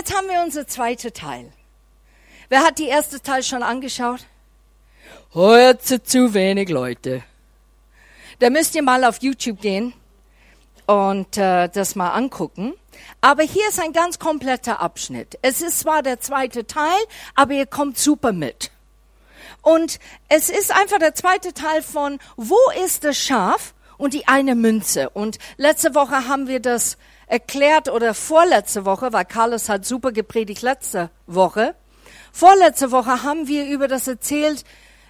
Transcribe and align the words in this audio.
Jetzt 0.00 0.16
haben 0.16 0.28
wir 0.30 0.40
unser 0.42 0.66
zweiter 0.66 1.12
Teil. 1.12 1.52
Wer 2.48 2.60
hat 2.60 2.78
die 2.78 2.88
erste 2.88 3.20
Teil 3.20 3.42
schon 3.42 3.62
angeschaut? 3.62 4.20
Heute 5.34 6.02
zu 6.02 6.32
wenig 6.32 6.70
Leute. 6.70 7.22
Da 8.38 8.48
müsst 8.48 8.74
ihr 8.74 8.82
mal 8.82 9.04
auf 9.04 9.20
YouTube 9.20 9.60
gehen 9.60 9.92
und 10.86 11.36
äh, 11.36 11.68
das 11.68 11.96
mal 11.96 12.12
angucken. 12.12 12.72
Aber 13.20 13.42
hier 13.42 13.68
ist 13.68 13.78
ein 13.78 13.92
ganz 13.92 14.18
kompletter 14.18 14.80
Abschnitt. 14.80 15.38
Es 15.42 15.60
ist 15.60 15.80
zwar 15.80 16.02
der 16.02 16.18
zweite 16.18 16.66
Teil, 16.66 17.02
aber 17.34 17.52
ihr 17.52 17.66
kommt 17.66 17.98
super 17.98 18.32
mit. 18.32 18.70
Und 19.60 19.98
es 20.30 20.48
ist 20.48 20.74
einfach 20.74 20.98
der 20.98 21.14
zweite 21.14 21.52
Teil 21.52 21.82
von 21.82 22.18
Wo 22.38 22.56
ist 22.86 23.04
das 23.04 23.18
Schaf 23.18 23.74
und 23.98 24.14
die 24.14 24.26
eine 24.28 24.54
Münze. 24.54 25.10
Und 25.10 25.38
letzte 25.58 25.94
Woche 25.94 26.26
haben 26.26 26.48
wir 26.48 26.60
das 26.60 26.96
erklärt 27.30 27.88
oder 27.88 28.12
vorletzte 28.12 28.84
Woche, 28.84 29.12
weil 29.12 29.24
Carlos 29.24 29.68
hat 29.68 29.86
super 29.86 30.12
gepredigt 30.12 30.62
letzte 30.62 31.10
Woche. 31.26 31.74
Vorletzte 32.32 32.90
Woche 32.90 33.22
haben 33.22 33.46
wir 33.46 33.66
über 33.66 33.88
das 33.88 34.08
erzählt, 34.08 34.64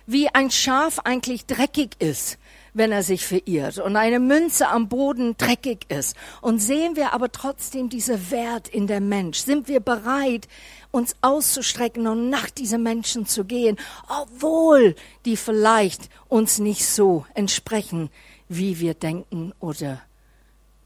wie 0.07 0.29
ein 0.29 0.51
Schaf 0.51 1.01
eigentlich 1.01 1.47
dreckig 1.47 1.97
ist 1.99 2.39
wenn 2.75 2.93
er 2.93 3.03
sich 3.03 3.27
verirrt 3.27 3.79
und 3.79 3.97
eine 3.97 4.21
Münze 4.21 4.69
am 4.69 4.89
Boden 4.89 5.37
dreckig 5.37 5.87
ist. 5.89 6.17
Und 6.41 6.61
sehen 6.61 6.97
wir 6.97 7.13
aber 7.13 7.33
trotzdem 7.33 7.89
diese 7.89 8.31
Wert 8.31 8.69
in 8.69 8.87
der 8.87 9.01
Mensch? 9.01 9.39
Sind 9.39 9.69
wir 9.69 9.81
bereit, 9.81 10.49
uns 10.91 11.17
auszustrecken 11.21 12.07
und 12.07 12.31
nach 12.31 12.51
diesen 12.51 12.83
Menschen 12.83 13.27
zu 13.27 13.45
gehen, 13.45 13.77
obwohl 14.09 14.95
die 15.25 15.37
vielleicht 15.37 16.09
uns 16.29 16.59
nicht 16.59 16.87
so 16.87 17.25
entsprechen, 17.35 18.11
wie 18.49 18.81
wir 18.81 18.95
denken 18.95 19.53
oder 19.61 20.01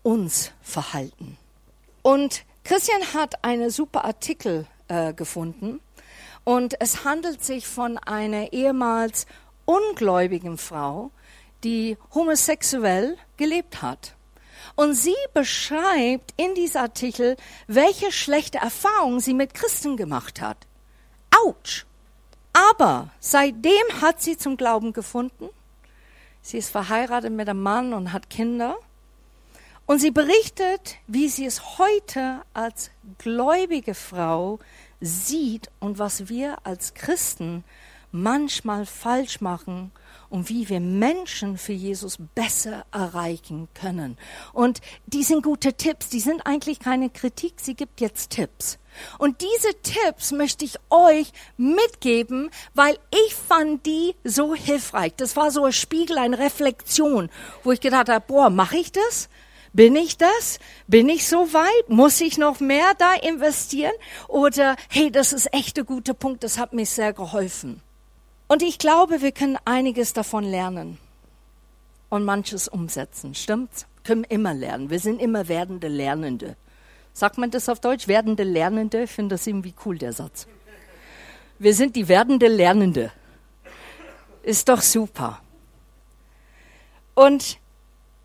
uns 0.04 0.52
verhalten? 0.62 1.36
Und 2.02 2.44
Christian 2.62 3.02
hat 3.12 3.44
einen 3.44 3.70
super 3.70 4.04
Artikel 4.04 4.66
äh, 4.86 5.12
gefunden 5.12 5.80
und 6.44 6.80
es 6.80 7.04
handelt 7.04 7.42
sich 7.42 7.66
von 7.66 7.98
einer 7.98 8.52
ehemals 8.52 9.26
ungläubigen 9.64 10.58
Frau, 10.58 11.10
die 11.64 11.96
homosexuell 12.14 13.16
gelebt 13.36 13.82
hat. 13.82 14.14
Und 14.76 14.94
sie 14.94 15.14
beschreibt 15.32 16.32
in 16.36 16.54
diesem 16.54 16.82
Artikel, 16.82 17.36
welche 17.66 18.12
schlechte 18.12 18.58
Erfahrungen 18.58 19.20
sie 19.20 19.34
mit 19.34 19.54
Christen 19.54 19.96
gemacht 19.96 20.40
hat. 20.40 20.58
Autsch! 21.44 21.86
Aber 22.52 23.10
seitdem 23.18 24.00
hat 24.00 24.22
sie 24.22 24.36
zum 24.36 24.56
Glauben 24.56 24.92
gefunden. 24.92 25.48
Sie 26.40 26.58
ist 26.58 26.70
verheiratet 26.70 27.32
mit 27.32 27.48
einem 27.48 27.62
Mann 27.62 27.92
und 27.92 28.12
hat 28.12 28.30
Kinder. 28.30 28.76
Und 29.86 29.98
sie 29.98 30.10
berichtet, 30.10 30.96
wie 31.06 31.28
sie 31.28 31.44
es 31.44 31.78
heute 31.78 32.42
als 32.54 32.90
gläubige 33.18 33.94
Frau 33.94 34.58
sieht 35.00 35.70
und 35.78 35.98
was 35.98 36.28
wir 36.28 36.58
als 36.64 36.94
Christen 36.94 37.64
manchmal 38.10 38.86
falsch 38.86 39.40
machen 39.40 39.90
und 40.30 40.48
wie 40.48 40.68
wir 40.68 40.80
Menschen 40.80 41.58
für 41.58 41.72
Jesus 41.72 42.16
besser 42.34 42.86
erreichen 42.92 43.68
können. 43.74 44.16
Und 44.52 44.80
die 45.06 45.24
sind 45.24 45.42
gute 45.42 45.74
Tipps, 45.74 46.08
die 46.08 46.20
sind 46.20 46.46
eigentlich 46.46 46.78
keine 46.78 47.10
Kritik, 47.10 47.54
sie 47.56 47.74
gibt 47.74 48.00
jetzt 48.00 48.30
Tipps. 48.30 48.78
Und 49.18 49.42
diese 49.42 49.74
Tipps 49.82 50.30
möchte 50.30 50.64
ich 50.64 50.76
euch 50.90 51.32
mitgeben, 51.56 52.50
weil 52.74 52.96
ich 53.26 53.34
fand 53.34 53.84
die 53.84 54.14
so 54.22 54.54
hilfreich. 54.54 55.14
Das 55.16 55.34
war 55.34 55.50
so 55.50 55.64
ein 55.64 55.72
Spiegel, 55.72 56.16
eine 56.16 56.38
Reflexion, 56.38 57.28
wo 57.64 57.72
ich 57.72 57.80
gedacht 57.80 58.08
habe, 58.08 58.24
boah, 58.26 58.48
mache 58.48 58.76
ich 58.76 58.92
das? 58.92 59.28
Bin 59.74 59.96
ich 59.96 60.16
das? 60.16 60.60
Bin 60.86 61.08
ich 61.08 61.26
so 61.26 61.52
weit? 61.52 61.88
Muss 61.88 62.20
ich 62.20 62.38
noch 62.38 62.60
mehr 62.60 62.94
da 62.96 63.12
investieren? 63.14 63.92
Oder, 64.28 64.76
hey, 64.88 65.10
das 65.10 65.32
ist 65.32 65.52
echt 65.52 65.76
ein 65.78 65.84
guter 65.84 66.14
Punkt, 66.14 66.44
das 66.44 66.58
hat 66.58 66.72
mir 66.72 66.86
sehr 66.86 67.12
geholfen. 67.12 67.82
Und 68.46 68.62
ich 68.62 68.78
glaube, 68.78 69.20
wir 69.20 69.32
können 69.32 69.58
einiges 69.64 70.12
davon 70.12 70.44
lernen 70.44 70.98
und 72.08 72.24
manches 72.24 72.68
umsetzen. 72.68 73.34
Stimmt's? 73.34 73.86
Können 74.04 74.22
immer 74.22 74.54
lernen. 74.54 74.90
Wir 74.90 75.00
sind 75.00 75.20
immer 75.20 75.48
werdende 75.48 75.88
Lernende. 75.88 76.56
Sagt 77.12 77.36
man 77.38 77.50
das 77.50 77.68
auf 77.68 77.80
Deutsch? 77.80 78.06
Werdende 78.06 78.44
Lernende? 78.44 79.04
Ich 79.04 79.10
finde 79.10 79.34
das 79.34 79.46
irgendwie 79.46 79.74
cool, 79.84 79.98
der 79.98 80.12
Satz. 80.12 80.46
Wir 81.58 81.74
sind 81.74 81.96
die 81.96 82.06
werdende 82.06 82.46
Lernende. 82.46 83.10
Ist 84.44 84.68
doch 84.68 84.82
super. 84.82 85.40
Und 87.14 87.58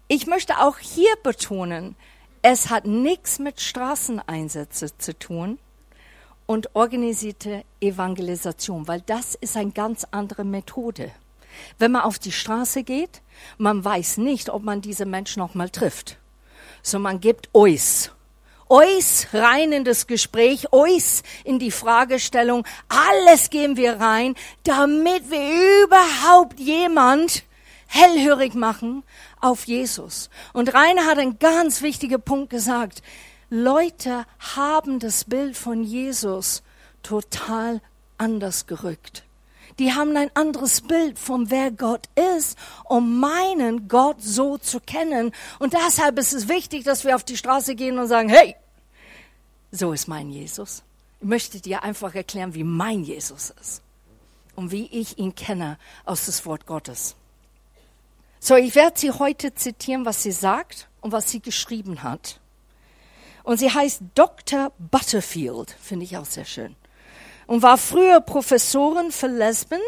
ich 0.10 0.28
möchte 0.28 0.60
auch 0.60 0.78
hier 0.78 1.16
betonen, 1.24 1.96
es 2.42 2.70
hat 2.70 2.86
nichts 2.86 3.40
mit 3.40 3.62
Straßeneinsätzen 3.62 4.92
zu 4.98 5.18
tun, 5.18 5.60
und 6.50 6.76
organisierte 6.76 7.64
Evangelisation, 7.80 8.88
weil 8.88 9.02
das 9.02 9.36
ist 9.36 9.56
eine 9.56 9.70
ganz 9.70 10.08
andere 10.10 10.44
Methode. 10.44 11.12
Wenn 11.78 11.92
man 11.92 12.02
auf 12.02 12.18
die 12.18 12.32
Straße 12.32 12.82
geht, 12.82 13.22
man 13.60 13.86
weiß 13.86 14.18
nicht, 14.18 14.50
ob 14.50 14.64
man 14.64 14.82
diese 14.82 15.06
Menschen 15.06 15.42
noch 15.42 15.54
mal 15.54 15.70
trifft. 15.70 16.18
So 16.82 16.98
man 16.98 17.20
gibt 17.20 17.50
Eus. 17.54 18.10
Eus 18.68 19.28
rein 19.32 19.72
in 19.72 19.84
das 19.84 20.08
Gespräch, 20.08 20.74
Eus 20.74 21.22
in 21.44 21.60
die 21.60 21.70
Fragestellung, 21.70 22.66
alles 22.88 23.52
geben 23.52 23.78
wir 23.78 24.00
rein, 24.00 24.34
damit 24.64 25.30
wir 25.30 25.84
überhaupt 25.84 26.60
jemand 26.60 27.44
hellhörig 27.86 28.56
machen 28.56 29.04
auf 29.42 29.66
Jesus. 29.66 30.30
Und 30.54 30.74
Rainer 30.74 31.06
hat 31.06 31.18
einen 31.18 31.40
ganz 31.40 31.82
wichtigen 31.82 32.22
Punkt 32.22 32.50
gesagt. 32.50 33.02
Leute 33.50 34.26
haben 34.56 35.00
das 35.00 35.24
Bild 35.24 35.58
von 35.58 35.84
Jesus 35.84 36.62
total 37.02 37.82
anders 38.18 38.68
gerückt. 38.68 39.24
Die 39.80 39.94
haben 39.94 40.16
ein 40.18 40.30
anderes 40.36 40.82
Bild 40.82 41.18
von 41.18 41.50
wer 41.50 41.72
Gott 41.72 42.10
ist 42.38 42.58
und 42.84 43.20
meinen 43.20 43.88
Gott 43.88 44.22
so 44.22 44.58
zu 44.58 44.82
kennen. 44.82 45.32
Und 45.58 45.74
deshalb 45.74 46.20
ist 46.20 46.34
es 46.34 46.50
wichtig, 46.50 46.84
dass 46.84 47.06
wir 47.06 47.16
auf 47.16 47.24
die 47.24 47.38
Straße 47.38 47.76
gehen 47.76 47.98
und 47.98 48.08
sagen, 48.08 48.28
hey, 48.28 48.56
so 49.72 49.94
ist 49.94 50.08
mein 50.08 50.30
Jesus. 50.30 50.84
Ich 51.22 51.28
möchte 51.28 51.62
dir 51.62 51.84
einfach 51.84 52.14
erklären, 52.14 52.54
wie 52.54 52.64
mein 52.64 53.04
Jesus 53.04 53.54
ist 53.62 53.82
und 54.56 54.72
wie 54.72 54.88
ich 54.88 55.18
ihn 55.18 55.34
kenne 55.34 55.78
aus 56.04 56.26
des 56.26 56.46
Wort 56.46 56.66
Gottes. 56.66 57.16
So, 58.40 58.56
ich 58.56 58.76
werde 58.76 58.98
sie 58.98 59.12
heute 59.12 59.54
zitieren, 59.54 60.06
was 60.06 60.24
sie 60.24 60.32
sagt 60.32 60.88
und 61.02 61.12
was 61.12 61.30
sie 61.30 61.42
geschrieben 61.42 62.04
hat. 62.04 62.40
Und 63.44 63.58
sie 63.58 63.72
heißt 63.72 64.02
Dr. 64.16 64.72
Butterfield, 64.78 65.76
finde 65.82 66.06
ich 66.06 66.18
auch 66.18 66.26
sehr 66.26 66.46
schön. 66.46 66.76
Und 67.48 67.64
war 67.64 67.78
früher 67.78 68.22
Professorin 68.22 69.12
für 69.12 69.28
Lesben 69.28 69.82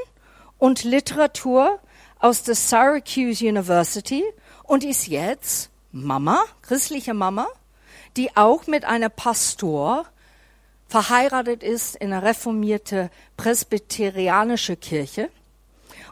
und 0.58 0.84
Literatur 0.84 1.80
aus 2.20 2.44
der 2.44 2.56
Syracuse 2.56 3.48
University 3.48 4.24
und 4.64 4.84
ist 4.84 5.08
jetzt 5.08 5.70
Mama, 5.92 6.44
christliche 6.62 7.14
Mama, 7.14 7.48
die 8.18 8.36
auch 8.36 8.68
mit 8.68 8.86
einer 8.86 9.10
Pastor 9.10 10.06
verheiratet 10.88 11.64
ist 11.64 11.96
in 11.96 12.12
einer 12.12 12.24
reformierte 12.24 13.10
presbyterianische 13.38 14.76
Kirche. 14.76 15.30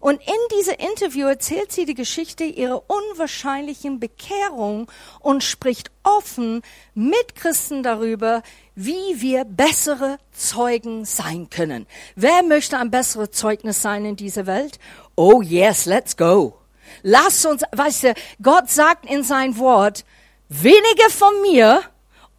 Und 0.01 0.21
in 0.21 0.57
diesem 0.57 0.75
Interview 0.75 1.27
erzählt 1.27 1.71
sie 1.71 1.85
die 1.85 1.93
Geschichte 1.93 2.43
ihrer 2.43 2.83
unwahrscheinlichen 2.87 3.99
Bekehrung 3.99 4.89
und 5.19 5.43
spricht 5.43 5.91
offen 6.03 6.61
mit 6.93 7.35
Christen 7.35 7.83
darüber, 7.83 8.41
wie 8.75 9.21
wir 9.21 9.43
bessere 9.43 10.17
Zeugen 10.31 11.05
sein 11.05 11.49
können. 11.49 11.85
Wer 12.15 12.43
möchte 12.43 12.77
ein 12.77 12.91
besseres 12.91 13.31
Zeugnis 13.31 13.81
sein 13.81 14.05
in 14.05 14.15
dieser 14.15 14.45
Welt? 14.45 14.79
Oh 15.15 15.41
yes, 15.41 15.85
let's 15.85 16.15
go. 16.15 16.55
Lass 17.03 17.45
uns, 17.45 17.63
weißt 17.71 18.03
du, 18.03 18.13
Gott 18.41 18.69
sagt 18.69 19.05
in 19.05 19.23
sein 19.23 19.57
Wort, 19.57 20.05
weniger 20.47 21.09
von 21.09 21.41
mir 21.41 21.81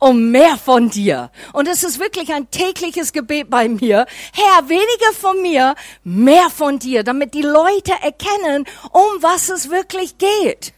um 0.01 0.31
mehr 0.31 0.57
von 0.57 0.91
dir. 0.91 1.31
Und 1.53 1.69
es 1.69 1.85
ist 1.85 2.01
wirklich 2.01 2.33
ein 2.33 2.51
tägliches 2.51 3.13
Gebet 3.13 3.49
bei 3.51 3.69
mir. 3.69 4.07
Herr, 4.33 4.69
weniger 4.69 5.13
von 5.13 5.41
mir, 5.43 5.77
mehr 6.03 6.51
von 6.51 6.81
dir, 6.81 7.05
damit 7.05 7.35
die 7.35 7.43
Leute 7.43 7.93
erkennen, 8.03 8.67
um 8.91 9.23
was 9.23 9.51
es 9.51 9.71
wirklich 9.71 10.19
geht. 10.19 10.73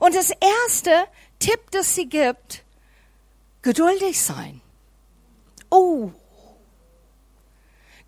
Und 0.00 0.16
das 0.16 0.30
erste 0.64 1.04
Tipp, 1.38 1.60
das 1.70 1.94
sie 1.94 2.08
gibt, 2.08 2.64
geduldig 3.60 4.20
sein. 4.20 4.60
Oh, 5.70 6.10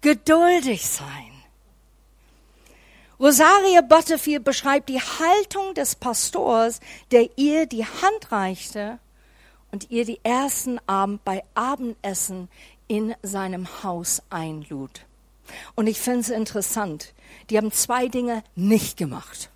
geduldig 0.00 0.88
sein. 0.88 1.31
Rosaria 3.20 3.82
Butterfield 3.82 4.43
beschreibt 4.43 4.88
die 4.88 5.00
Haltung 5.00 5.75
des 5.75 5.94
Pastors, 5.94 6.81
der 7.11 7.29
ihr 7.38 7.67
die 7.67 7.85
Hand 7.85 8.32
reichte 8.32 8.99
und 9.75 9.91
ihr 9.91 10.05
die 10.05 10.21
ersten 10.23 10.79
Abend 10.87 11.25
bei 11.25 11.43
Abendessen 11.55 12.49
in 12.87 13.12
seinem 13.25 13.82
Haus 13.82 14.23
einlud. 14.31 15.05
Und 15.75 15.88
ich 15.88 15.99
finde 15.99 16.21
es 16.21 16.29
interessant. 16.29 17.12
Die 17.50 17.56
haben 17.56 17.73
zwei 17.73 18.06
Dinge 18.06 18.44
nicht 18.55 18.97
gemacht. 18.97 19.50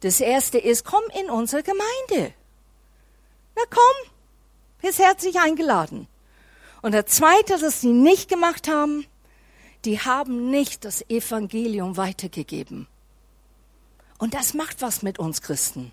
Das 0.00 0.22
erste 0.22 0.56
ist, 0.56 0.86
komm 0.86 1.02
in 1.20 1.28
unsere 1.28 1.62
Gemeinde. 1.62 2.32
Na 3.54 3.62
komm, 3.68 4.10
bist 4.80 5.00
herzlich 5.00 5.38
eingeladen. 5.38 6.08
Und 6.80 6.92
der 6.92 7.04
zweite, 7.04 7.58
das 7.58 7.82
sie 7.82 7.92
nicht 7.92 8.30
gemacht 8.30 8.68
haben, 8.68 9.04
die 9.84 10.00
haben 10.00 10.50
nicht 10.50 10.86
das 10.86 11.02
Evangelium 11.10 11.98
weitergegeben. 11.98 12.86
Und 14.16 14.32
das 14.32 14.54
macht 14.54 14.80
was 14.80 15.02
mit 15.02 15.18
uns 15.18 15.42
Christen. 15.42 15.92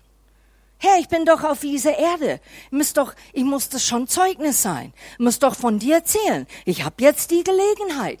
Herr, 0.84 0.98
ich 0.98 1.06
bin 1.06 1.24
doch 1.24 1.44
auf 1.44 1.60
dieser 1.60 1.96
Erde. 1.96 2.40
Ich 2.64 2.72
muss 2.72 2.92
doch, 2.92 3.14
ich 3.32 3.44
muss 3.44 3.68
das 3.68 3.86
schon 3.86 4.08
Zeugnis 4.08 4.62
sein. 4.62 4.92
Ich 5.12 5.20
muss 5.20 5.38
doch 5.38 5.54
von 5.54 5.78
dir 5.78 5.94
erzählen. 5.94 6.44
Ich 6.64 6.82
habe 6.84 6.96
jetzt 6.98 7.30
die 7.30 7.44
Gelegenheit. 7.44 8.18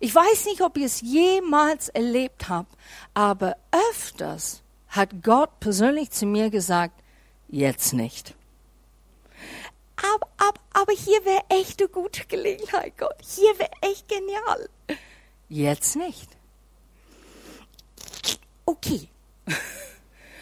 Ich 0.00 0.12
weiß 0.12 0.46
nicht, 0.46 0.62
ob 0.62 0.76
ihr 0.76 0.86
es 0.86 1.00
jemals 1.00 1.88
erlebt 1.88 2.48
habt, 2.48 2.76
aber 3.14 3.56
öfters 3.92 4.62
hat 4.88 5.22
Gott 5.22 5.60
persönlich 5.60 6.10
zu 6.10 6.26
mir 6.26 6.50
gesagt, 6.50 7.00
jetzt 7.46 7.92
nicht. 7.92 8.34
Aber, 9.96 10.26
aber, 10.38 10.60
aber 10.72 10.92
hier 10.92 11.24
wäre 11.24 11.44
echt 11.50 11.80
eine 11.80 11.88
gute 11.88 12.26
Gelegenheit, 12.26 12.98
Gott. 12.98 13.14
Hier 13.24 13.56
wäre 13.60 13.70
echt 13.82 14.08
genial. 14.08 14.68
Jetzt 15.48 15.94
nicht. 15.94 16.30
Okay. 18.66 19.08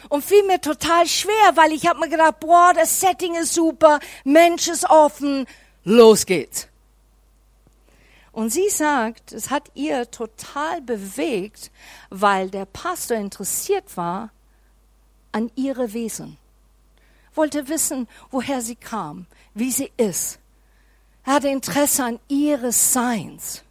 Und 0.09 0.23
fiel 0.23 0.43
mir 0.43 0.59
total 0.59 1.07
schwer, 1.07 1.55
weil 1.55 1.71
ich 1.71 1.87
habe 1.87 1.99
mir 1.99 2.09
gedacht, 2.09 2.39
boah, 2.39 2.73
das 2.73 2.99
Setting 2.99 3.35
ist 3.35 3.53
super, 3.53 3.99
Mensch 4.23 4.67
ist 4.67 4.89
offen, 4.89 5.45
los 5.83 6.25
geht's. 6.25 6.67
Und 8.31 8.51
sie 8.51 8.69
sagt, 8.69 9.31
es 9.33 9.49
hat 9.49 9.69
ihr 9.75 10.09
total 10.09 10.81
bewegt, 10.81 11.71
weil 12.09 12.49
der 12.49 12.65
Pastor 12.65 13.17
interessiert 13.17 13.97
war 13.97 14.31
an 15.31 15.51
ihre 15.55 15.93
Wesen. 15.93 16.37
Wollte 17.35 17.67
wissen, 17.67 18.07
woher 18.31 18.61
sie 18.61 18.75
kam, 18.75 19.25
wie 19.53 19.71
sie 19.71 19.91
ist. 19.97 20.39
Er 21.25 21.33
hatte 21.33 21.49
Interesse 21.49 22.03
an 22.03 22.19
ihres 22.27 22.93
Seins. 22.93 23.63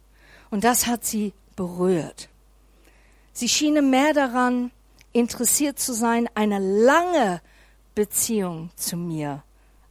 Und 0.49 0.63
das 0.63 0.87
hat 0.87 1.05
sie 1.05 1.33
berührt. 1.55 2.29
Sie 3.33 3.49
schienen 3.49 3.89
mehr 3.89 4.13
daran 4.13 4.71
interessiert 5.19 5.79
zu 5.79 5.93
sein, 5.93 6.27
eine 6.35 6.59
lange 6.59 7.41
Beziehung 7.95 8.69
zu 8.75 8.97
mir 8.97 9.43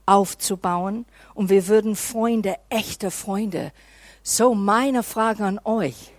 aufzubauen. 0.06 1.04
Und 1.34 1.50
wir 1.50 1.68
würden 1.68 1.94
Freunde, 1.94 2.56
echte 2.70 3.10
Freunde. 3.10 3.72
So 4.22 4.54
meine 4.54 5.02
Frage 5.02 5.44
an 5.44 5.60
euch. 5.64 6.12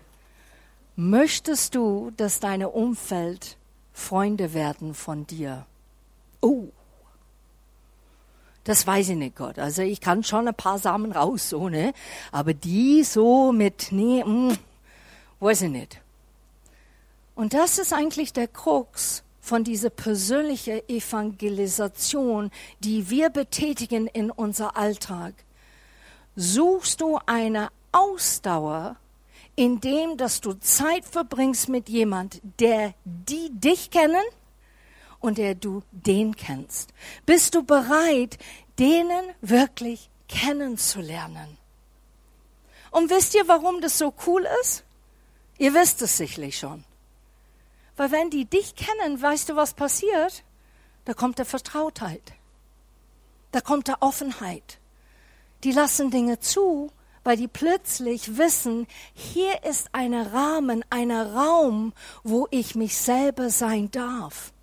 Möchtest 0.95 1.75
du, 1.75 2.11
dass 2.17 2.39
deine 2.39 2.69
Umfeld 2.69 3.57
Freunde 3.93 4.53
werden 4.53 4.93
von 4.93 5.25
dir? 5.25 5.65
Oh, 6.41 6.67
das 8.63 8.85
weiß 8.85 9.09
ich 9.09 9.15
nicht, 9.15 9.35
Gott. 9.35 9.57
Also 9.57 9.81
ich 9.81 9.99
kann 9.99 10.23
schon 10.23 10.47
ein 10.47 10.53
paar 10.53 10.77
Samen 10.77 11.11
raus, 11.11 11.49
so, 11.49 11.69
ne? 11.69 11.93
Aber 12.31 12.53
die 12.53 13.03
so 13.03 13.51
mit, 13.51 13.87
nee, 13.91 14.23
mm, 14.23 14.55
weiß 15.39 15.63
ich 15.63 15.71
nicht. 15.71 16.01
Und 17.39 17.53
das 17.53 17.77
ist 17.77 17.93
eigentlich 17.93 18.33
der 18.33 18.49
Krux 18.49 19.23
von 19.39 19.63
dieser 19.63 19.89
persönlichen 19.89 20.81
Evangelisation, 20.89 22.51
die 22.81 23.09
wir 23.09 23.29
betätigen 23.29 24.07
in 24.07 24.29
unser 24.29 24.75
Alltag. 24.75 25.33
Suchst 26.35 26.99
du 26.99 27.17
eine 27.27 27.69
Ausdauer, 27.93 28.97
indem 29.55 30.17
dass 30.17 30.41
du 30.41 30.51
Zeit 30.55 31.05
verbringst 31.05 31.69
mit 31.69 31.87
jemand, 31.87 32.41
der 32.59 32.93
die 33.05 33.49
dich 33.53 33.89
kennen 33.89 34.25
und 35.21 35.37
der 35.37 35.55
du 35.55 35.81
den 35.93 36.35
kennst? 36.35 36.89
Bist 37.25 37.55
du 37.55 37.63
bereit, 37.63 38.37
denen 38.79 39.23
wirklich 39.39 40.09
kennenzulernen? 40.27 41.57
Und 42.91 43.09
wisst 43.09 43.33
ihr, 43.33 43.47
warum 43.47 43.79
das 43.79 43.97
so 43.97 44.13
cool 44.27 44.45
ist? 44.61 44.83
Ihr 45.57 45.73
wisst 45.73 46.01
es 46.01 46.17
sicherlich 46.17 46.59
schon. 46.59 46.83
Weil 47.99 48.11
wenn 48.11 48.29
die 48.29 48.45
dich 48.45 48.75
kennen, 48.75 49.21
weißt 49.21 49.49
du, 49.49 49.57
was 49.57 49.73
passiert? 49.73 50.45
Da 51.03 51.13
kommt 51.13 51.37
der 51.37 51.45
Vertrautheit. 51.45 52.31
Da 53.51 53.59
kommt 53.59 53.89
der 53.89 54.01
Offenheit. 54.01 54.79
Die 55.65 55.73
lassen 55.73 56.09
Dinge 56.09 56.39
zu, 56.39 56.93
weil 57.25 57.35
die 57.35 57.49
plötzlich 57.49 58.37
wissen, 58.37 58.87
hier 59.13 59.65
ist 59.65 59.89
ein 59.91 60.13
Rahmen, 60.13 60.85
ein 60.89 61.11
Raum, 61.11 61.91
wo 62.23 62.47
ich 62.51 62.73
mich 62.73 62.97
selber 62.97 63.49
sein 63.49 63.91
darf. 63.91 64.53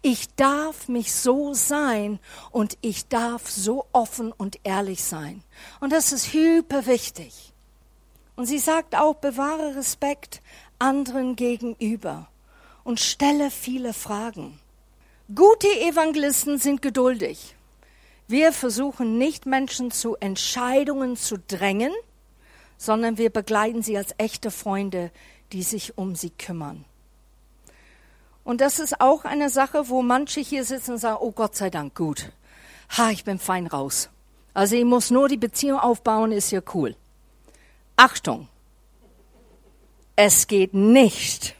Ich 0.00 0.32
darf 0.36 0.86
mich 0.86 1.12
so 1.12 1.52
sein 1.52 2.20
und 2.52 2.78
ich 2.80 3.08
darf 3.08 3.50
so 3.50 3.86
offen 3.90 4.30
und 4.30 4.60
ehrlich 4.62 5.02
sein. 5.02 5.42
Und 5.80 5.92
das 5.92 6.12
ist 6.12 6.32
hyper 6.32 6.86
wichtig. 6.86 7.52
Und 8.36 8.46
sie 8.46 8.60
sagt 8.60 8.94
auch, 8.94 9.16
bewahre 9.16 9.74
Respekt 9.74 10.42
anderen 10.78 11.34
gegenüber 11.34 12.28
und 12.84 13.00
stelle 13.00 13.50
viele 13.50 13.92
Fragen. 13.92 14.60
Gute 15.34 15.66
Evangelisten 15.66 16.58
sind 16.58 16.82
geduldig. 16.82 17.56
Wir 18.28 18.52
versuchen 18.52 19.18
nicht 19.18 19.46
Menschen 19.46 19.90
zu 19.90 20.16
Entscheidungen 20.16 21.16
zu 21.16 21.38
drängen, 21.38 21.92
sondern 22.76 23.18
wir 23.18 23.30
begleiten 23.30 23.82
sie 23.82 23.96
als 23.96 24.14
echte 24.18 24.50
Freunde, 24.50 25.10
die 25.52 25.62
sich 25.62 25.98
um 25.98 26.14
sie 26.14 26.30
kümmern. 26.30 26.84
Und 28.44 28.60
das 28.60 28.78
ist 28.78 29.00
auch 29.00 29.24
eine 29.24 29.48
Sache, 29.48 29.88
wo 29.88 30.02
manche 30.02 30.40
hier 30.40 30.64
sitzen 30.64 30.92
und 30.92 30.98
sagen, 30.98 31.18
oh 31.20 31.32
Gott 31.32 31.56
sei 31.56 31.70
Dank, 31.70 31.94
gut. 31.94 32.30
Ha, 32.96 33.10
ich 33.10 33.24
bin 33.24 33.38
fein 33.38 33.66
raus. 33.66 34.10
Also 34.52 34.76
ich 34.76 34.84
muss 34.84 35.10
nur 35.10 35.28
die 35.28 35.38
Beziehung 35.38 35.80
aufbauen, 35.80 36.30
ist 36.32 36.50
ja 36.50 36.60
cool. 36.74 36.94
Achtung! 37.96 38.48
Es 40.16 40.46
geht 40.46 40.74
nicht 40.74 41.56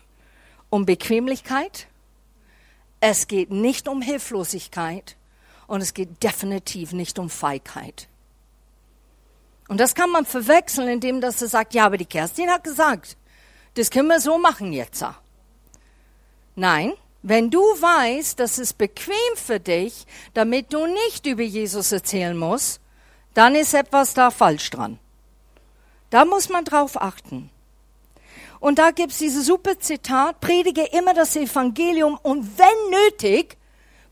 um 0.74 0.86
Bequemlichkeit, 0.86 1.86
es 2.98 3.28
geht 3.28 3.52
nicht 3.52 3.86
um 3.86 4.02
Hilflosigkeit 4.02 5.16
und 5.68 5.80
es 5.80 5.94
geht 5.94 6.20
definitiv 6.20 6.92
nicht 6.92 7.20
um 7.20 7.30
Feigheit. 7.30 8.08
Und 9.69 9.78
das 9.78 9.94
kann 9.94 10.10
man 10.10 10.26
verwechseln, 10.26 10.88
indem 10.88 11.20
dass 11.20 11.40
er 11.40 11.46
sagt, 11.46 11.74
ja, 11.74 11.86
aber 11.86 11.96
die 11.96 12.06
Kerstin 12.06 12.50
hat 12.50 12.64
gesagt, 12.64 13.16
das 13.74 13.88
können 13.88 14.08
wir 14.08 14.20
so 14.20 14.36
machen 14.36 14.72
jetzt. 14.72 15.04
Nein, 16.56 16.93
wenn 17.22 17.50
du 17.50 17.60
weißt, 17.60 18.40
dass 18.40 18.58
es 18.58 18.72
bequem 18.72 19.36
für 19.36 19.60
dich, 19.60 20.06
damit 20.34 20.72
du 20.72 20.86
nicht 20.86 21.24
über 21.26 21.44
Jesus 21.44 21.93
erzählen 21.93 22.36
musst, 22.36 22.81
dann 23.32 23.54
ist 23.54 23.74
etwas 23.74 24.14
da 24.14 24.32
falsch 24.32 24.70
dran. 24.70 24.98
Da 26.10 26.24
muss 26.24 26.48
man 26.48 26.64
drauf 26.64 27.00
achten. 27.00 27.50
Und 28.64 28.78
da 28.78 28.92
gibt's 28.92 29.18
dieses 29.18 29.44
super 29.44 29.78
Zitat, 29.78 30.40
predige 30.40 30.84
immer 30.84 31.12
das 31.12 31.36
Evangelium 31.36 32.18
und 32.22 32.56
wenn 32.56 32.90
nötig, 32.90 33.58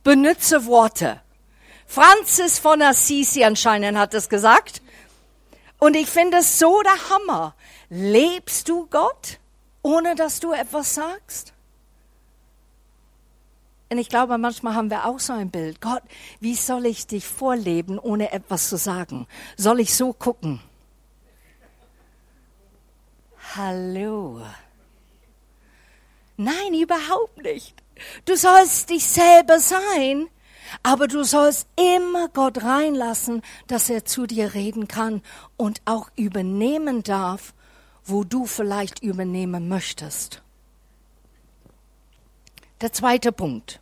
benutze 0.04 0.66
Worte. 0.66 1.22
Francis 1.86 2.58
von 2.58 2.82
Assisi 2.82 3.44
anscheinend 3.44 3.96
hat 3.96 4.12
es 4.12 4.28
gesagt. 4.28 4.82
Und 5.78 5.96
ich 5.96 6.06
finde 6.06 6.36
es 6.36 6.58
so 6.58 6.82
der 6.82 7.08
Hammer. 7.08 7.54
Lebst 7.88 8.68
du 8.68 8.86
Gott, 8.90 9.38
ohne 9.80 10.16
dass 10.16 10.38
du 10.38 10.52
etwas 10.52 10.96
sagst? 10.96 11.54
Und 13.88 13.96
ich 13.96 14.10
glaube, 14.10 14.36
manchmal 14.36 14.74
haben 14.74 14.90
wir 14.90 15.06
auch 15.06 15.18
so 15.18 15.32
ein 15.32 15.50
Bild. 15.50 15.80
Gott, 15.80 16.02
wie 16.40 16.56
soll 16.56 16.84
ich 16.84 17.06
dich 17.06 17.26
vorleben, 17.26 17.98
ohne 17.98 18.32
etwas 18.32 18.68
zu 18.68 18.76
sagen? 18.76 19.26
Soll 19.56 19.80
ich 19.80 19.94
so 19.94 20.12
gucken? 20.12 20.60
Hallo. 23.54 24.40
Nein, 26.38 26.72
überhaupt 26.72 27.42
nicht. 27.42 27.82
Du 28.24 28.34
sollst 28.34 28.88
dich 28.88 29.06
selber 29.06 29.60
sein, 29.60 30.28
aber 30.82 31.06
du 31.06 31.22
sollst 31.22 31.66
immer 31.76 32.28
Gott 32.28 32.62
reinlassen, 32.62 33.42
dass 33.66 33.90
er 33.90 34.06
zu 34.06 34.26
dir 34.26 34.54
reden 34.54 34.88
kann 34.88 35.22
und 35.58 35.82
auch 35.84 36.10
übernehmen 36.16 37.02
darf, 37.02 37.52
wo 38.04 38.24
du 38.24 38.46
vielleicht 38.46 39.02
übernehmen 39.02 39.68
möchtest. 39.68 40.40
Der 42.80 42.92
zweite 42.92 43.32
Punkt 43.32 43.80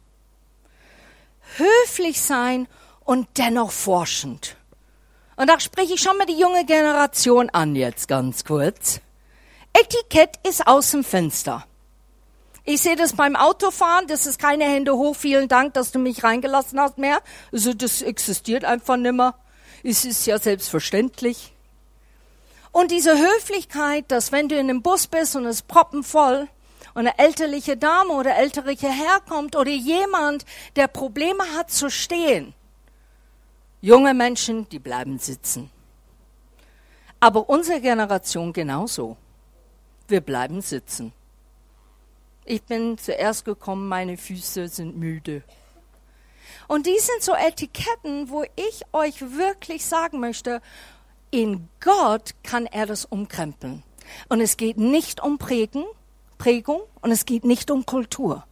höflich 1.57 2.21
sein 2.21 2.67
und 3.05 3.29
dennoch 3.39 3.71
forschend. 3.71 4.57
Und 5.37 5.49
da 5.49 5.61
spreche 5.61 5.95
ich 5.95 6.01
schon 6.01 6.19
mal 6.19 6.27
die 6.27 6.39
junge 6.39 6.65
Generation 6.65 7.51
an 7.51 7.77
jetzt 7.77 8.09
ganz 8.09 8.45
kurz. 8.45 9.01
Etikett 9.73 10.39
ist 10.47 10.67
aus 10.67 10.91
dem 10.91 11.05
Fenster. 11.05 11.67
Ich 12.65 12.83
sehe 12.83 12.97
das 12.97 13.15
beim 13.15 13.37
Autofahren, 13.37 14.07
das 14.07 14.27
ist 14.27 14.39
keine 14.39 14.65
Hände 14.65 14.95
hoch, 14.97 15.17
vielen 15.17 15.49
Dank, 15.49 15.75
dass 15.75 15.93
du 15.93 15.99
mich 15.99 16.23
reingelassen 16.23 16.79
hast 16.79 16.99
mehr. 16.99 17.21
Also 17.53 17.73
das 17.73 18.03
existiert 18.03 18.65
einfach 18.65 18.97
nimmer. 18.97 19.35
Es 19.83 20.05
ist 20.05 20.27
ja 20.27 20.39
selbstverständlich. 20.39 21.53
Und 22.73 22.91
diese 22.91 23.19
Höflichkeit, 23.19 24.05
dass 24.09 24.31
wenn 24.31 24.49
du 24.49 24.55
in 24.55 24.71
einem 24.71 24.83
Bus 24.83 25.07
bist 25.07 25.35
und 25.37 25.47
es 25.47 25.63
proppenvoll, 25.63 26.49
und 26.95 27.07
eine 27.07 27.19
älterliche 27.19 27.77
Dame 27.77 28.13
oder 28.13 28.37
älterliche 28.37 28.89
Herr 28.89 29.21
kommt 29.21 29.57
oder 29.57 29.71
jemand, 29.71 30.45
der 30.77 30.89
Probleme 30.89 31.45
hat 31.57 31.71
zu 31.71 31.91
stehen. 31.91 32.55
Junge 33.81 34.13
Menschen, 34.13 34.69
die 34.69 34.79
bleiben 34.79 35.19
sitzen. 35.19 35.71
Aber 37.21 37.49
unsere 37.49 37.81
Generation 37.81 38.53
genauso. 38.53 39.17
Wir 40.11 40.21
bleiben 40.21 40.61
sitzen. 40.61 41.13
Ich 42.45 42.65
bin 42.65 42.99
zuerst 42.99 43.45
gekommen, 43.45 43.87
meine 43.87 44.17
Füße 44.17 44.67
sind 44.67 44.97
müde. 44.97 45.45
Und 46.67 46.87
die 46.87 46.99
sind 46.99 47.23
so 47.23 47.33
Etiketten, 47.33 48.29
wo 48.29 48.43
ich 48.43 48.83
euch 48.93 49.21
wirklich 49.21 49.87
sagen 49.87 50.19
möchte, 50.19 50.61
in 51.31 51.69
Gott 51.79 52.35
kann 52.43 52.67
er 52.67 52.87
das 52.87 53.05
umkrempeln. 53.05 53.85
Und 54.29 54.41
es 54.41 54.57
geht 54.57 54.79
nicht 54.79 55.23
um 55.23 55.39
Prägen, 55.39 55.85
Prägung 56.39 56.81
und 57.03 57.13
es 57.13 57.25
geht 57.25 57.45
nicht 57.45 57.71
um 57.71 57.87
Kultur. 57.87 58.45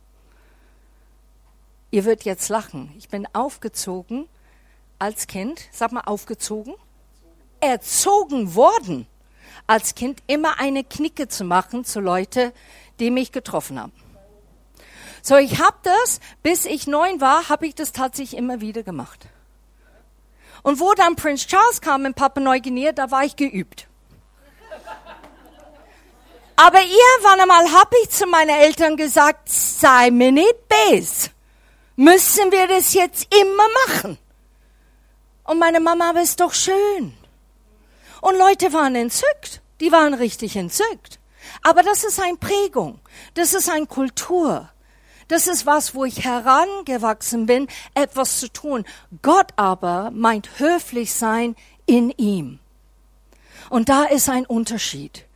Ihr 1.91 2.05
würdet 2.05 2.25
jetzt 2.25 2.51
lachen. 2.51 2.95
Ich 2.99 3.09
bin 3.09 3.27
aufgezogen 3.33 4.29
als 5.01 5.27
Kind, 5.27 5.61
sag 5.73 5.91
mal 5.91 6.03
aufgezogen, 6.03 6.75
erzogen 7.61 8.55
worden 8.55 9.09
als 9.69 9.95
Kind 9.95 10.21
immer 10.27 10.59
eine 10.59 10.83
Knicke 10.83 11.29
zu 11.29 11.45
machen 11.45 11.85
zu 11.85 12.01
Leute, 12.01 12.53
die 12.99 13.13
mich 13.13 13.31
getroffen 13.31 13.79
haben. 13.81 13.93
So, 15.23 15.37
ich 15.37 15.61
habe 15.61 15.77
das, 15.83 16.21
bis 16.43 16.65
ich 16.65 16.87
neun 16.87 17.21
war, 17.21 17.49
habe 17.49 17.67
ich 17.67 17.75
das 17.75 17.93
tatsächlich 17.93 18.39
immer 18.39 18.61
wieder 18.61 18.83
gemacht. 18.83 19.27
Und 20.63 20.81
wo 20.81 20.95
dann 20.95 21.17
Prince 21.17 21.47
Charles 21.47 21.81
kam 21.81 22.07
in 22.07 22.15
Papua-Neuguinea, 22.15 22.93
da 22.93 23.11
war 23.11 23.25
ich 23.25 23.37
geübt. 23.37 23.87
Aber 26.57 26.81
irgendwann 26.81 27.41
einmal 27.41 27.73
habe 27.73 27.95
ich 28.03 28.11
zu 28.11 28.27
meinen 28.27 28.51
Eltern 28.51 28.97
gesagt, 28.97 29.49
sei 29.49 30.11
mir 30.11 30.33
nicht 30.33 30.57
bes. 30.69 31.31
Müssen 31.95 32.51
wir 32.51 32.67
das 32.67 32.95
jetzt 32.95 33.33
immer 33.35 33.67
machen? 33.87 34.19
Und 35.45 35.59
meine 35.59 35.81
Mama, 35.81 36.11
aber 36.11 36.23
ist 36.23 36.41
doch 36.41 36.55
schön. 36.55 37.18
Und 38.21 38.39
Leute 38.39 38.73
waren 38.73 38.95
entzückt. 38.95 39.61
Die 39.81 39.93
waren 39.93 40.15
richtig 40.15 40.57
entzückt. 40.57 41.19
Aber 41.63 41.83
das 41.83 42.05
ist 42.05 42.21
eine 42.21 42.37
Prägung. 42.37 42.99
Das 43.35 43.55
ist 43.55 43.71
eine 43.71 43.87
Kultur. 43.87 44.69
Das 45.29 45.47
ist 45.47 45.67
was, 45.67 45.95
wo 45.95 46.05
ich 46.05 46.25
herangewachsen 46.25 47.47
bin, 47.47 47.69
etwas 47.95 48.41
zu 48.41 48.51
tun. 48.51 48.85
Gott 49.23 49.53
aber 49.57 50.11
meint 50.11 50.59
höflich 50.59 51.13
sein 51.13 51.55
in 51.87 52.11
ihm. 52.11 52.59
Und 53.69 53.89
da 53.91 54.05
ist 54.05 54.29
ein 54.29 54.47
Unterschied. 54.47 55.27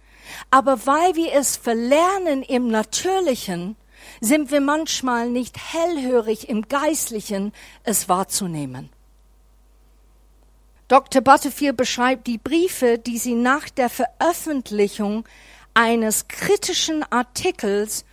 Aber 0.50 0.86
weil 0.86 1.14
wir 1.14 1.34
es 1.34 1.56
verlernen 1.56 2.42
im 2.42 2.68
Natürlichen, 2.68 3.76
sind 4.20 4.50
wir 4.50 4.60
manchmal 4.60 5.28
nicht 5.28 5.56
hellhörig 5.72 6.48
im 6.48 6.68
Geistlichen, 6.68 7.52
es 7.84 8.08
wahrzunehmen. 8.08 8.90
Dr. 10.92 11.22
Butterfield 11.22 11.78
beschreibt 11.78 12.26
die 12.26 12.36
Briefe, 12.36 12.98
die 12.98 13.16
sie 13.16 13.32
nach 13.32 13.70
der 13.70 13.88
Veröffentlichung 13.88 15.24
eines 15.72 16.28
kritischen 16.28 17.02
Artikels 17.10 18.04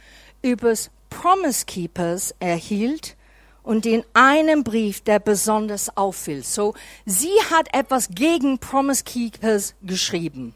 übers 0.41 0.89
Promise 1.09 1.65
Keepers 1.65 2.33
erhielt 2.39 3.17
und 3.63 3.83
den 3.83 4.05
einen 4.13 4.63
Brief, 4.63 5.01
der 5.01 5.19
besonders 5.19 5.97
auffiel. 5.97 6.41
So, 6.41 6.73
sie 7.05 7.33
hat 7.51 7.67
etwas 7.75 8.11
gegen 8.11 8.59
Promise 8.59 9.03
Keepers 9.03 9.75
geschrieben. 9.81 10.55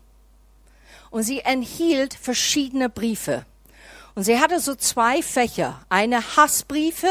Und 1.10 1.24
sie 1.24 1.42
enthielt 1.42 2.14
verschiedene 2.14 2.88
Briefe. 2.88 3.46
Und 4.16 4.24
sie 4.24 4.40
hatte 4.40 4.62
so 4.62 4.76
zwei 4.76 5.22
Fächer. 5.22 5.82
Eine 5.90 6.38
Hassbriefe 6.38 7.10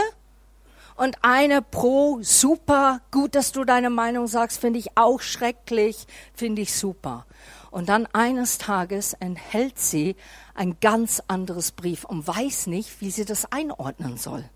und 1.02 1.16
eine 1.22 1.62
pro 1.62 2.20
super. 2.22 3.00
Gut, 3.10 3.34
dass 3.34 3.50
du 3.50 3.64
deine 3.64 3.90
Meinung 3.90 4.28
sagst, 4.28 4.60
finde 4.60 4.78
ich 4.78 4.96
auch 4.96 5.20
schrecklich, 5.20 6.06
finde 6.32 6.62
ich 6.62 6.76
super. 6.76 7.26
Und 7.72 7.88
dann 7.88 8.06
eines 8.12 8.58
Tages 8.58 9.14
enthält 9.14 9.80
sie 9.80 10.14
ein 10.54 10.76
ganz 10.80 11.20
anderes 11.26 11.72
Brief 11.72 12.04
und 12.04 12.24
weiß 12.24 12.68
nicht, 12.68 13.00
wie 13.00 13.10
sie 13.10 13.24
das 13.24 13.50
einordnen 13.50 14.16
soll. 14.16 14.48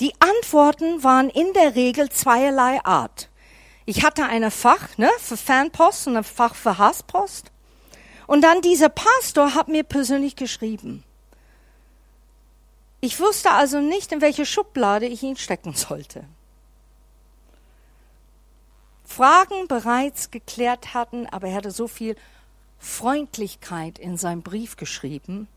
Die 0.00 0.12
Antworten 0.18 1.02
waren 1.02 1.30
in 1.30 1.50
der 1.54 1.76
Regel 1.76 2.10
zweierlei 2.10 2.84
Art. 2.84 3.30
Ich 3.86 4.04
hatte 4.04 4.26
eine 4.26 4.50
Fach 4.50 4.98
ne, 4.98 5.08
für 5.18 5.38
Fanpost 5.38 6.08
und 6.08 6.18
ein 6.18 6.24
Fach 6.24 6.54
für 6.54 6.76
Hasspost. 6.76 7.52
Und 8.26 8.42
dann 8.42 8.60
dieser 8.60 8.90
Pastor 8.90 9.54
hat 9.54 9.68
mir 9.68 9.84
persönlich 9.84 10.36
geschrieben. 10.36 11.04
Ich 13.04 13.20
wusste 13.20 13.50
also 13.50 13.80
nicht, 13.80 14.12
in 14.12 14.22
welche 14.22 14.46
Schublade 14.46 15.04
ich 15.04 15.22
ihn 15.22 15.36
stecken 15.36 15.74
sollte. 15.74 16.24
Fragen 19.04 19.68
bereits 19.68 20.30
geklärt 20.30 20.94
hatten, 20.94 21.26
aber 21.26 21.48
er 21.48 21.56
hatte 21.56 21.70
so 21.70 21.86
viel 21.86 22.16
Freundlichkeit 22.78 23.98
in 23.98 24.16
seinem 24.16 24.40
Brief 24.40 24.78
geschrieben, 24.78 25.48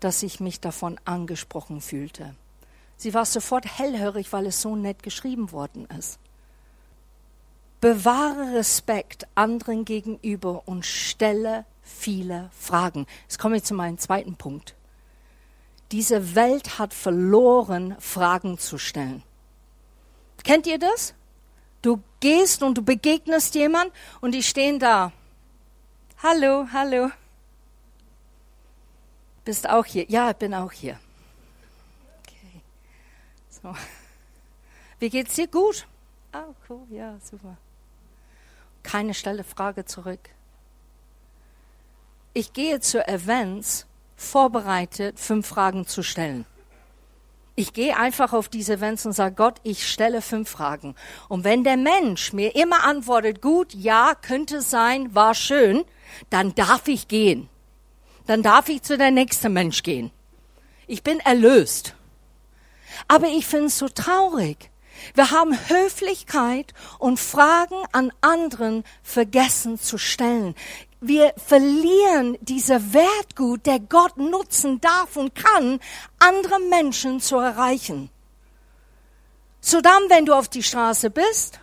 dass 0.00 0.22
ich 0.22 0.40
mich 0.40 0.60
davon 0.60 0.98
angesprochen 1.04 1.82
fühlte. 1.82 2.34
Sie 2.96 3.12
war 3.12 3.26
sofort 3.26 3.66
hellhörig, 3.66 4.32
weil 4.32 4.46
es 4.46 4.62
so 4.62 4.74
nett 4.74 5.02
geschrieben 5.02 5.52
worden 5.52 5.86
ist. 5.98 6.18
Bewahre 7.82 8.54
Respekt 8.54 9.26
anderen 9.34 9.84
gegenüber 9.84 10.62
und 10.64 10.86
stelle 10.86 11.66
viele 11.82 12.48
Fragen. 12.58 13.04
Jetzt 13.24 13.38
komme 13.38 13.58
ich 13.58 13.64
zu 13.64 13.74
meinem 13.74 13.98
zweiten 13.98 14.36
Punkt. 14.36 14.74
Diese 15.92 16.34
Welt 16.34 16.78
hat 16.78 16.94
verloren, 16.94 17.96
Fragen 18.00 18.58
zu 18.58 18.78
stellen. 18.78 19.22
Kennt 20.42 20.66
ihr 20.66 20.78
das? 20.78 21.14
Du 21.82 22.02
gehst 22.20 22.62
und 22.62 22.78
du 22.78 22.82
begegnest 22.82 23.54
jemand 23.54 23.92
und 24.20 24.32
die 24.32 24.42
stehen 24.42 24.78
da. 24.78 25.12
Hallo, 26.22 26.66
hallo. 26.72 27.10
Bist 29.44 29.68
auch 29.68 29.84
hier? 29.84 30.06
Ja, 30.08 30.30
ich 30.30 30.36
bin 30.36 30.54
auch 30.54 30.72
hier. 30.72 30.98
Okay. 32.22 32.62
So. 33.50 33.74
Wie 34.98 35.10
geht's 35.10 35.34
dir? 35.34 35.46
Gut. 35.46 35.86
Ah, 36.32 36.44
cool, 36.68 36.86
ja, 36.90 37.18
super. 37.22 37.56
Keine 38.82 39.14
Stelle 39.14 39.44
Frage 39.44 39.84
zurück. 39.84 40.30
Ich 42.32 42.52
gehe 42.52 42.80
zu 42.80 43.06
Events 43.06 43.86
vorbereitet, 44.16 45.18
fünf 45.18 45.46
Fragen 45.46 45.86
zu 45.86 46.02
stellen. 46.02 46.46
Ich 47.56 47.72
gehe 47.72 47.96
einfach 47.96 48.32
auf 48.32 48.48
diese 48.48 48.74
Events 48.74 49.06
und 49.06 49.12
sage, 49.12 49.36
Gott, 49.36 49.60
ich 49.62 49.88
stelle 49.88 50.22
fünf 50.22 50.50
Fragen. 50.50 50.96
Und 51.28 51.44
wenn 51.44 51.62
der 51.62 51.76
Mensch 51.76 52.32
mir 52.32 52.56
immer 52.56 52.82
antwortet, 52.82 53.40
gut, 53.40 53.72
ja, 53.74 54.14
könnte 54.20 54.60
sein, 54.60 55.14
war 55.14 55.34
schön, 55.34 55.84
dann 56.30 56.54
darf 56.56 56.88
ich 56.88 57.06
gehen. 57.06 57.48
Dann 58.26 58.42
darf 58.42 58.68
ich 58.68 58.82
zu 58.82 58.98
der 58.98 59.12
nächsten 59.12 59.52
Mensch 59.52 59.84
gehen. 59.84 60.10
Ich 60.88 61.04
bin 61.04 61.20
erlöst. 61.20 61.94
Aber 63.06 63.28
ich 63.28 63.46
finde 63.46 63.66
es 63.66 63.78
so 63.78 63.88
traurig. 63.88 64.70
Wir 65.14 65.30
haben 65.30 65.56
Höflichkeit 65.68 66.72
und 66.98 67.20
Fragen 67.20 67.76
an 67.92 68.12
anderen 68.20 68.84
vergessen 69.02 69.78
zu 69.78 69.98
stellen 69.98 70.54
wir 71.06 71.34
verlieren 71.36 72.38
diese 72.40 72.92
Wertgut, 72.92 73.66
der 73.66 73.80
Gott 73.80 74.16
nutzen 74.16 74.80
darf 74.80 75.16
und 75.16 75.34
kann, 75.34 75.80
andere 76.18 76.60
Menschen 76.70 77.20
zu 77.20 77.36
erreichen. 77.36 78.10
So 79.60 79.80
dann, 79.80 80.02
wenn 80.08 80.26
du 80.26 80.34
auf 80.34 80.48
die 80.48 80.62
Straße 80.62 81.10
bist 81.10 81.60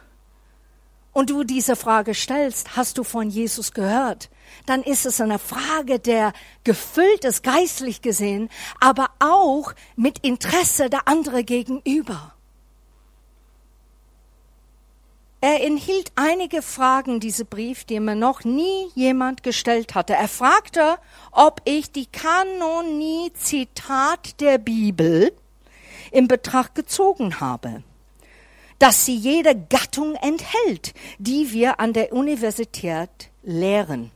und 1.13 1.29
du 1.29 1.43
diese 1.43 1.75
Frage 1.75 2.13
stellst, 2.13 2.75
hast 2.75 2.97
du 2.97 3.03
von 3.03 3.29
Jesus 3.29 3.73
gehört? 3.73 4.29
Dann 4.65 4.83
ist 4.83 5.05
es 5.05 5.21
eine 5.21 5.39
Frage, 5.39 5.99
der 5.99 6.33
gefüllt 6.63 7.25
ist, 7.25 7.43
geistlich 7.43 8.01
gesehen, 8.01 8.49
aber 8.79 9.09
auch 9.19 9.73
mit 9.95 10.19
Interesse 10.19 10.89
der 10.89 11.07
andere 11.07 11.43
gegenüber. 11.43 12.33
Er 15.43 15.63
enthielt 15.63 16.11
einige 16.13 16.61
Fragen, 16.61 17.19
diese 17.19 17.45
Brief, 17.45 17.83
die 17.83 17.99
mir 17.99 18.13
noch 18.13 18.43
nie 18.43 18.89
jemand 18.93 19.41
gestellt 19.41 19.95
hatte. 19.95 20.13
Er 20.13 20.27
fragte, 20.27 20.99
ob 21.31 21.63
ich 21.65 21.91
die 21.91 22.05
Kanonizität 22.05 24.39
der 24.39 24.59
Bibel 24.59 25.33
in 26.11 26.27
Betracht 26.27 26.75
gezogen 26.75 27.39
habe, 27.39 27.81
dass 28.77 29.05
sie 29.05 29.15
jede 29.15 29.55
Gattung 29.55 30.13
enthält, 30.13 30.93
die 31.17 31.51
wir 31.51 31.79
an 31.79 31.93
der 31.93 32.13
Universität 32.13 33.31
lehren. 33.41 34.11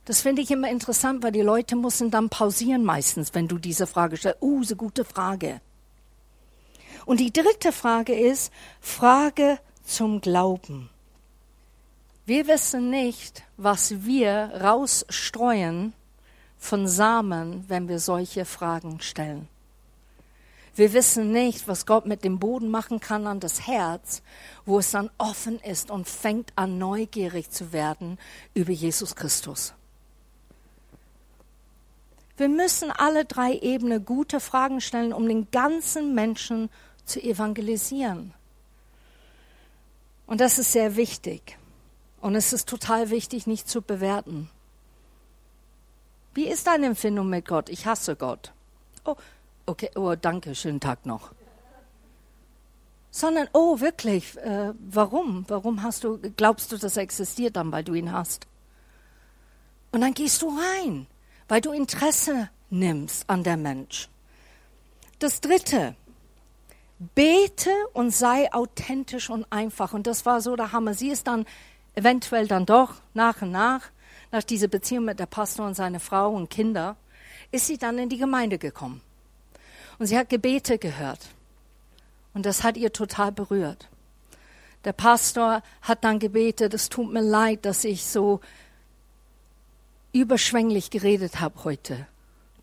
Das 0.07 0.23
finde 0.23 0.43
ich 0.43 0.51
immer 0.51 0.71
interessant, 0.71 1.23
weil 1.23 1.33
die 1.33 1.43
Leute 1.43 1.77
müssen 1.77 2.11
dann 2.11 2.31
pausieren 2.31 2.85
meistens, 2.85 3.35
wenn 3.35 3.47
du 3.47 3.59
diese 3.59 3.87
Frage 3.87 4.17
stellst. 4.17 4.43
Uh, 4.43 4.65
so 4.65 4.75
gute 4.75 5.05
Frage. 5.05 5.61
Und 7.07 7.21
die 7.21 7.33
dritte 7.33 7.73
Frage 7.73 8.15
ist 8.15 8.53
Frage 8.81 9.59
zum 9.85 10.21
Glauben. 10.21 10.91
Wir 12.27 12.47
wissen 12.47 12.91
nicht, 12.91 13.43
was 13.57 14.05
wir 14.05 14.53
rausstreuen 14.63 15.93
von 16.59 16.87
Samen, 16.87 17.65
wenn 17.69 17.89
wir 17.89 17.99
solche 17.99 18.45
Fragen 18.45 19.01
stellen. 19.01 19.49
Wir 20.75 20.93
wissen 20.93 21.33
nicht, 21.33 21.69
was 21.69 21.87
Gott 21.87 22.07
mit 22.07 22.25
dem 22.25 22.39
Boden 22.39 22.69
machen 22.69 23.01
kann 23.01 23.27
an 23.27 23.41
das 23.41 23.67
Herz, 23.67 24.23
wo 24.65 24.79
es 24.79 24.93
dann 24.93 25.11
offen 25.19 25.59
ist 25.61 25.91
und 25.91 26.09
fängt 26.09 26.53
an 26.57 26.79
neugierig 26.79 27.51
zu 27.51 27.73
werden 27.73 28.19
über 28.55 28.73
Jesus 28.73 29.17
Christus. 29.17 29.75
Wir 32.37 32.49
müssen 32.49 32.91
alle 32.91 33.27
drei 33.27 33.55
Ebenen 33.55 34.05
gute 34.05 34.41
Fragen 34.41 34.81
stellen, 34.81 35.13
um 35.13 35.29
den 35.29 35.51
ganzen 35.51 36.15
Menschen 36.15 36.71
zu 37.05 37.21
evangelisieren. 37.23 38.33
Und 40.27 40.41
das 40.41 40.59
ist 40.59 40.73
sehr 40.73 40.97
wichtig. 40.97 41.59
Und 42.21 42.35
es 42.35 42.53
ist 42.53 42.69
total 42.69 43.11
wichtig, 43.11 43.47
nicht 43.47 43.69
zu 43.69 43.83
bewerten. 43.83 44.49
Wie 46.33 46.47
ist 46.47 46.67
deine 46.67 46.87
Empfindung 46.87 47.29
mit 47.29 47.47
Gott? 47.47 47.69
Ich 47.69 47.87
hasse 47.87 48.15
Gott. 48.15 48.53
Oh, 49.05 49.17
okay, 49.71 49.91
oh, 49.95 50.15
danke, 50.15 50.55
schönen 50.55 50.81
Tag 50.81 51.07
noch. 51.07 51.33
Sondern, 53.11 53.49
oh, 53.53 53.81
wirklich, 53.81 54.37
äh, 54.39 54.73
warum? 54.79 55.45
Warum 55.49 55.83
hast 55.83 56.05
du, 56.05 56.19
glaubst 56.37 56.71
du, 56.71 56.77
das 56.77 56.97
existiert 56.97 57.57
dann, 57.57 57.73
weil 57.73 57.83
du 57.83 57.95
ihn 57.95 58.13
hast? 58.13 58.47
Und 59.91 60.03
dann 60.03 60.15
gehst 60.15 60.43
du 60.43 60.49
rein 60.49 61.07
weil 61.51 61.61
du 61.61 61.73
Interesse 61.73 62.49
nimmst 62.71 63.29
an 63.29 63.43
der 63.43 63.57
Mensch. 63.57 64.09
Das 65.19 65.41
dritte, 65.41 65.97
bete 67.17 67.73
und 67.93 68.13
sei 68.13 68.53
authentisch 68.53 69.29
und 69.29 69.45
einfach. 69.51 69.93
Und 69.93 70.07
das 70.07 70.25
war 70.25 70.41
so 70.41 70.55
der 70.55 70.71
Hammer. 70.71 70.95
Sie 70.95 71.11
ist 71.11 71.27
dann 71.27 71.45
eventuell 71.97 72.47
dann 72.47 72.67
doch 72.67 72.95
nach 73.15 73.43
und 73.43 73.51
nach, 73.51 73.83
nach 74.31 74.45
dieser 74.45 74.69
Beziehung 74.69 75.07
mit 75.07 75.19
der 75.19 75.27
Pastor 75.27 75.67
und 75.67 75.75
seine 75.75 75.99
Frau 75.99 76.31
und 76.33 76.51
Kinder, 76.51 76.97
ist 77.51 77.67
sie 77.67 77.79
dann 77.79 77.99
in 77.99 78.09
die 78.09 78.19
Gemeinde 78.19 78.57
gekommen. 78.57 79.03
Und 80.01 80.07
sie 80.07 80.17
hat 80.19 80.31
Gebete 80.31 80.79
gehört. 80.79 81.21
Und 82.33 82.47
das 82.47 82.65
hat 82.65 82.79
ihr 82.79 82.91
total 82.91 83.33
berührt. 83.33 83.87
Der 84.85 84.95
Pastor 84.95 85.63
hat 85.83 86.05
dann 86.05 86.19
gebetet, 86.19 86.73
es 86.73 86.89
tut 86.89 87.13
mir 87.13 87.21
leid, 87.21 87.67
dass 87.67 87.85
ich 87.85 88.07
so 88.07 88.41
überschwänglich 90.13 90.89
geredet 90.89 91.41
habe 91.41 91.65
heute. 91.65 92.07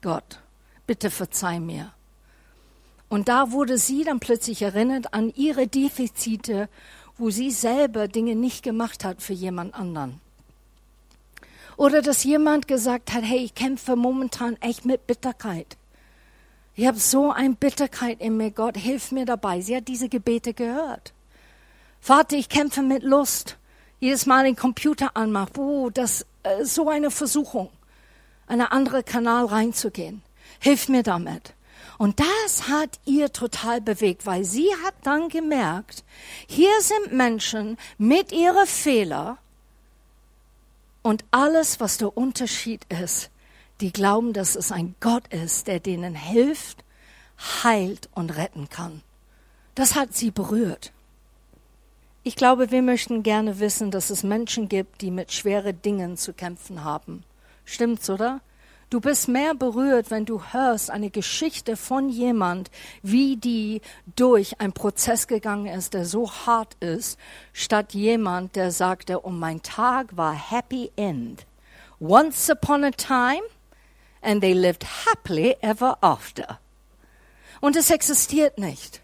Gott, 0.02 0.40
bitte 0.88 1.12
verzeih 1.12 1.60
mir. 1.60 1.94
Und 3.08 3.30
da 3.30 3.52
wurde 3.52 3.78
sie 3.78 4.04
dann 4.04 4.20
plötzlich 4.20 4.64
erinnert 4.64 5.14
an 5.14 5.32
ihre 5.36 5.68
Defizite, 5.68 6.68
wo 7.20 7.30
sie 7.30 7.52
selber 7.52 8.08
Dinge 8.08 8.36
nicht 8.36 8.64
gemacht 8.64 9.06
hat 9.06 9.22
für 9.22 9.34
jemand 9.34 9.76
anderen. 9.76 10.20
Oder 11.76 12.02
dass 12.02 12.24
jemand 12.24 12.68
gesagt 12.68 13.14
hat, 13.14 13.24
hey, 13.24 13.44
ich 13.44 13.54
kämpfe 13.54 13.96
momentan 13.96 14.56
echt 14.60 14.86
mit 14.86 15.06
Bitterkeit. 15.06 15.78
Ich 16.78 16.86
habe 16.86 17.00
so 17.00 17.32
eine 17.32 17.56
Bitterkeit 17.56 18.22
in 18.22 18.38
mir, 18.38 18.52
Gott, 18.52 18.78
hilf 18.78 19.12
mir 19.12 19.26
dabei. 19.26 19.62
Sie 19.62 19.76
hat 19.76 19.88
diese 19.88 20.10
Gebete 20.10 20.54
gehört. 20.54 21.12
Vater, 22.00 22.38
ich 22.38 22.50
kämpfe 22.50 22.84
mit 22.84 23.02
Lust. 23.02 23.58
Jedes 24.00 24.28
Mal 24.28 24.44
den 24.44 24.56
Computer 24.56 25.18
anmacht, 25.18 25.58
oh, 25.58 25.90
das 25.90 26.28
äh, 26.44 26.64
so 26.64 26.88
eine 26.88 27.10
Versuchung, 27.10 27.72
einen 28.46 28.68
anderen 28.68 29.04
Kanal 29.04 29.46
reinzugehen. 29.46 30.22
Hilf 30.60 30.88
mir 30.88 31.02
damit. 31.02 31.56
Und 31.98 32.20
das 32.20 32.68
hat 32.68 33.00
ihr 33.06 33.34
total 33.34 33.82
bewegt, 33.82 34.28
weil 34.28 34.44
sie 34.44 34.70
hat 34.86 34.94
dann 35.02 35.30
gemerkt, 35.30 36.04
hier 36.46 36.80
sind 36.82 37.12
Menschen 37.12 37.80
mit 37.98 38.32
ihren 38.32 38.68
Fehlern 38.68 39.40
und 41.02 41.26
alles, 41.32 41.80
was 41.80 41.98
der 41.98 42.16
Unterschied 42.16 42.86
ist, 43.02 43.32
die 43.82 43.92
glauben, 43.92 44.34
dass 44.34 44.56
es 44.56 44.72
ein 44.72 44.96
Gott 45.00 45.28
ist, 45.34 45.68
der 45.68 45.80
denen 45.80 46.16
hilft, 46.16 46.84
heilt 47.64 48.10
und 48.14 48.36
retten 48.36 48.70
kann. 48.70 49.02
Das 49.76 49.96
hat 49.96 50.16
sie 50.16 50.32
berührt. 50.32 50.92
Ich 52.24 52.36
glaube, 52.36 52.72
wir 52.72 52.82
möchten 52.82 53.24
gerne 53.24 53.60
wissen, 53.60 53.92
dass 53.92 54.10
es 54.10 54.24
Menschen 54.24 54.68
gibt, 54.68 55.02
die 55.02 55.12
mit 55.12 55.32
schweren 55.32 55.82
Dingen 55.82 56.18
zu 56.18 56.34
kämpfen 56.34 56.84
haben. 56.84 57.24
Stimmt's, 57.64 58.10
oder? 58.10 58.42
Du 58.90 59.02
bist 59.02 59.28
mehr 59.28 59.54
berührt, 59.54 60.12
wenn 60.12 60.26
du 60.26 60.42
hörst 60.42 60.90
eine 60.90 61.10
Geschichte 61.10 61.76
von 61.76 62.08
jemand, 62.10 62.72
wie 63.04 63.36
die 63.36 63.82
durch 64.16 64.62
einen 64.62 64.72
Prozess 64.72 65.28
gegangen 65.28 65.68
ist, 65.68 65.94
der 65.94 66.06
so 66.06 66.32
hart 66.32 66.76
ist, 66.80 67.20
statt 67.52 67.94
jemand, 67.94 68.56
der 68.56 68.72
sagte, 68.72 69.26
oh, 69.26 69.30
mein 69.30 69.62
Tag 69.62 70.16
war 70.16 70.34
happy 70.34 70.90
end. 70.96 71.46
Once 72.00 72.50
upon 72.50 72.86
a 72.86 72.92
time 72.92 73.44
and 74.22 74.42
they 74.42 74.54
lived 74.54 74.86
happily 75.06 75.56
ever 75.62 75.98
after. 76.02 76.60
Und 77.62 77.76
es 77.76 77.90
existiert 77.90 78.58
nicht. 78.58 79.02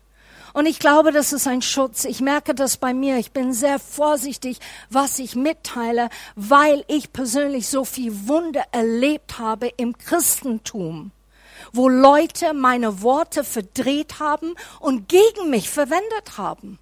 Und 0.53 0.67
ich 0.67 0.77
glaube, 0.77 1.11
das 1.11 1.33
ist 1.33 1.47
ein 1.47 1.63
Schutz. 1.63 2.05
Ich 2.05 2.21
merke 2.21 2.53
das 2.53 2.77
bei 2.77 2.93
mir. 2.93 3.17
Ich 3.17 3.31
bin 3.31 3.53
sehr 3.53 3.79
vorsichtig, 3.79 4.59
was 4.89 5.17
ich 5.17 5.35
mitteile, 5.35 6.09
weil 6.35 6.85
ich 6.87 7.11
persönlich 7.11 7.67
so 7.67 7.83
viel 7.83 8.27
Wunder 8.27 8.63
erlebt 8.71 9.39
habe 9.39 9.67
im 9.77 9.97
Christentum, 9.97 11.11
wo 11.71 11.89
Leute 11.89 12.53
meine 12.53 13.01
Worte 13.01 13.43
verdreht 13.43 14.19
haben 14.19 14.53
und 14.79 15.09
gegen 15.09 15.49
mich 15.49 15.71
verwendet 15.71 16.37
haben. 16.37 16.77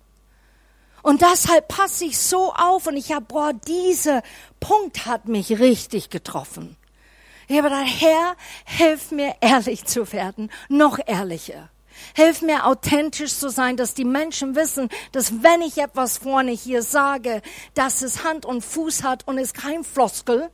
Und 1.01 1.21
deshalb 1.21 1.69
passe 1.69 2.05
ich 2.05 2.19
so 2.19 2.53
auf 2.53 2.87
und 2.87 2.97
ich 2.97 3.13
habe, 3.13 3.25
boah, 3.25 3.53
dieser 3.53 4.21
Punkt 4.59 5.05
hat 5.05 5.27
mich 5.27 5.59
richtig 5.59 6.09
getroffen. 6.09 6.75
Ich 7.51 7.57
habe 7.57 7.67
gedacht, 7.67 7.99
Herr, 7.99 8.37
hilf 8.63 9.11
mir 9.11 9.35
ehrlich 9.41 9.83
zu 9.83 10.13
werden, 10.13 10.49
noch 10.69 10.99
ehrlicher. 11.05 11.69
Hilf 12.15 12.41
mir 12.41 12.65
authentisch 12.65 13.35
zu 13.35 13.49
sein, 13.49 13.75
dass 13.75 13.93
die 13.93 14.05
Menschen 14.05 14.55
wissen, 14.55 14.87
dass 15.11 15.43
wenn 15.43 15.61
ich 15.61 15.77
etwas 15.77 16.19
vorne 16.19 16.51
hier 16.51 16.81
sage, 16.81 17.41
dass 17.73 18.03
es 18.03 18.23
Hand 18.23 18.45
und 18.45 18.63
Fuß 18.63 19.03
hat 19.03 19.27
und 19.27 19.37
ist 19.37 19.53
kein 19.53 19.83
Floskel, 19.83 20.49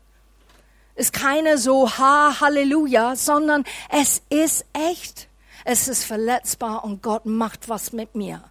ist 0.96 1.14
keine 1.14 1.60
so 1.60 1.88
Ha, 1.88 2.42
Halleluja, 2.42 3.16
sondern 3.16 3.64
es 3.92 4.24
ist 4.32 4.66
echt. 4.74 5.28
Es 5.66 5.88
ist 5.88 6.04
verletzbar 6.04 6.84
und 6.84 7.04
Gott 7.04 7.28
macht 7.28 7.70
was 7.70 7.92
mit 7.92 8.16
mir. 8.16 8.42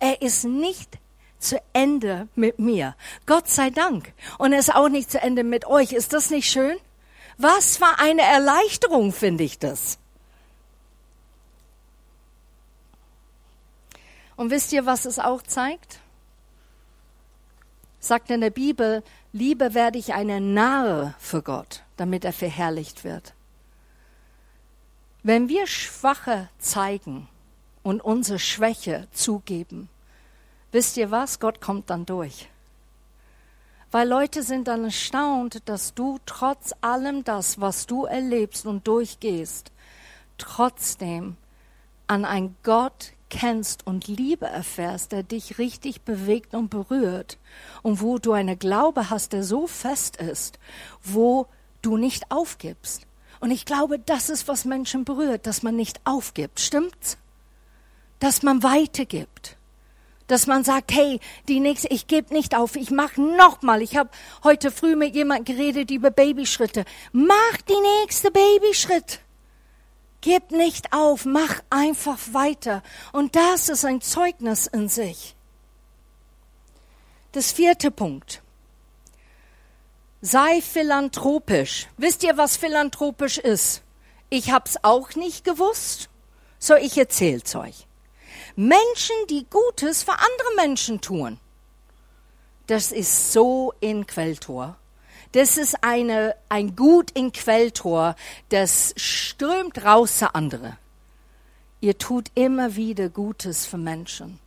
Er 0.00 0.22
ist 0.22 0.42
nicht 0.42 0.98
zu 1.38 1.62
Ende 1.72 2.26
mit 2.34 2.58
mir. 2.58 2.96
Gott 3.26 3.48
sei 3.48 3.70
Dank. 3.70 4.12
Und 4.38 4.52
er 4.52 4.58
ist 4.58 4.74
auch 4.74 4.88
nicht 4.88 5.08
zu 5.08 5.22
Ende 5.22 5.44
mit 5.44 5.68
euch. 5.68 5.92
Ist 5.92 6.12
das 6.12 6.30
nicht 6.30 6.50
schön? 6.50 6.76
Was 7.38 7.76
für 7.76 7.98
eine 7.98 8.22
Erleichterung 8.22 9.12
finde 9.12 9.44
ich 9.44 9.58
das. 9.58 9.98
Und 14.36 14.50
wisst 14.50 14.72
ihr, 14.72 14.86
was 14.86 15.04
es 15.04 15.18
auch 15.18 15.42
zeigt? 15.42 16.00
Sagt 18.00 18.30
in 18.30 18.40
der 18.40 18.50
Bibel, 18.50 19.04
lieber 19.32 19.74
werde 19.74 19.98
ich 19.98 20.14
eine 20.14 20.40
Narr 20.40 21.14
für 21.18 21.42
Gott, 21.42 21.82
damit 21.96 22.24
er 22.24 22.32
verherrlicht 22.32 23.04
wird. 23.04 23.34
Wenn 25.22 25.48
wir 25.48 25.68
Schwache 25.68 26.48
zeigen 26.58 27.28
und 27.84 28.00
unsere 28.00 28.40
Schwäche 28.40 29.06
zugeben, 29.12 29.88
wisst 30.72 30.96
ihr 30.96 31.12
was? 31.12 31.38
Gott 31.38 31.60
kommt 31.60 31.90
dann 31.90 32.06
durch. 32.06 32.48
Weil 33.92 34.08
Leute 34.08 34.42
sind 34.42 34.68
dann 34.68 34.84
erstaunt, 34.84 35.68
dass 35.68 35.92
du 35.92 36.18
trotz 36.24 36.74
allem 36.80 37.24
das, 37.24 37.60
was 37.60 37.86
du 37.86 38.06
erlebst 38.06 38.64
und 38.66 38.88
durchgehst, 38.88 39.70
trotzdem 40.38 41.36
an 42.06 42.24
einen 42.24 42.56
Gott 42.62 43.12
kennst 43.28 43.86
und 43.86 44.08
Liebe 44.08 44.46
erfährst, 44.46 45.12
der 45.12 45.22
dich 45.22 45.58
richtig 45.58 46.02
bewegt 46.02 46.54
und 46.54 46.70
berührt 46.70 47.38
und 47.82 48.00
wo 48.00 48.18
du 48.18 48.32
eine 48.32 48.56
Glaube 48.56 49.10
hast, 49.10 49.34
der 49.34 49.44
so 49.44 49.66
fest 49.66 50.16
ist, 50.16 50.58
wo 51.02 51.46
du 51.82 51.98
nicht 51.98 52.30
aufgibst. 52.30 53.06
Und 53.40 53.50
ich 53.50 53.66
glaube, 53.66 53.98
das 53.98 54.30
ist, 54.30 54.48
was 54.48 54.64
Menschen 54.64 55.04
berührt, 55.04 55.46
dass 55.46 55.62
man 55.62 55.76
nicht 55.76 56.00
aufgibt. 56.04 56.60
Stimmt's? 56.60 57.18
Dass 58.20 58.42
man 58.42 58.62
weitergibt. 58.62 59.56
Dass 60.32 60.46
man 60.46 60.64
sagt, 60.64 60.92
hey, 60.94 61.20
die 61.46 61.60
nächste, 61.60 61.88
ich 61.88 62.06
gebe 62.06 62.32
nicht 62.32 62.56
auf, 62.56 62.74
ich 62.76 62.90
mache 62.90 63.20
nochmal. 63.20 63.82
Ich 63.82 63.98
habe 63.98 64.08
heute 64.42 64.70
früh 64.70 64.96
mit 64.96 65.14
jemandem 65.14 65.54
geredet 65.54 65.90
über 65.90 66.10
Babyschritte. 66.10 66.86
Mach 67.12 67.58
die 67.68 68.00
nächste 68.00 68.30
Babyschritt. 68.30 69.20
Gib 70.22 70.50
nicht 70.50 70.94
auf, 70.94 71.26
mach 71.26 71.62
einfach 71.68 72.16
weiter. 72.32 72.82
Und 73.12 73.36
das 73.36 73.68
ist 73.68 73.84
ein 73.84 74.00
Zeugnis 74.00 74.66
in 74.68 74.88
sich. 74.88 75.36
Das 77.32 77.52
vierte 77.52 77.90
Punkt. 77.90 78.40
Sei 80.22 80.62
philanthropisch. 80.62 81.88
Wisst 81.98 82.22
ihr, 82.22 82.38
was 82.38 82.56
philanthropisch 82.56 83.36
ist? 83.36 83.82
Ich 84.30 84.50
hab's 84.50 84.78
auch 84.80 85.14
nicht 85.14 85.44
gewusst, 85.44 86.08
so 86.58 86.74
ich 86.74 86.96
erzähl's 86.96 87.54
euch. 87.54 87.86
Menschen, 88.56 89.16
die 89.30 89.46
Gutes 89.48 90.02
für 90.02 90.12
andere 90.12 90.56
Menschen 90.56 91.00
tun. 91.00 91.38
Das 92.66 92.92
ist 92.92 93.32
so 93.32 93.74
in 93.80 94.06
Quelltor. 94.06 94.76
Das 95.32 95.56
ist 95.56 95.82
eine, 95.82 96.36
ein 96.48 96.76
Gut 96.76 97.10
in 97.12 97.32
Quelltor, 97.32 98.16
das 98.50 98.92
strömt 98.96 99.84
raus 99.84 100.18
zu 100.18 100.34
andere. 100.34 100.76
Ihr 101.80 101.96
tut 101.98 102.30
immer 102.34 102.76
wieder 102.76 103.08
Gutes 103.08 103.66
für 103.66 103.78
Menschen. 103.78 104.38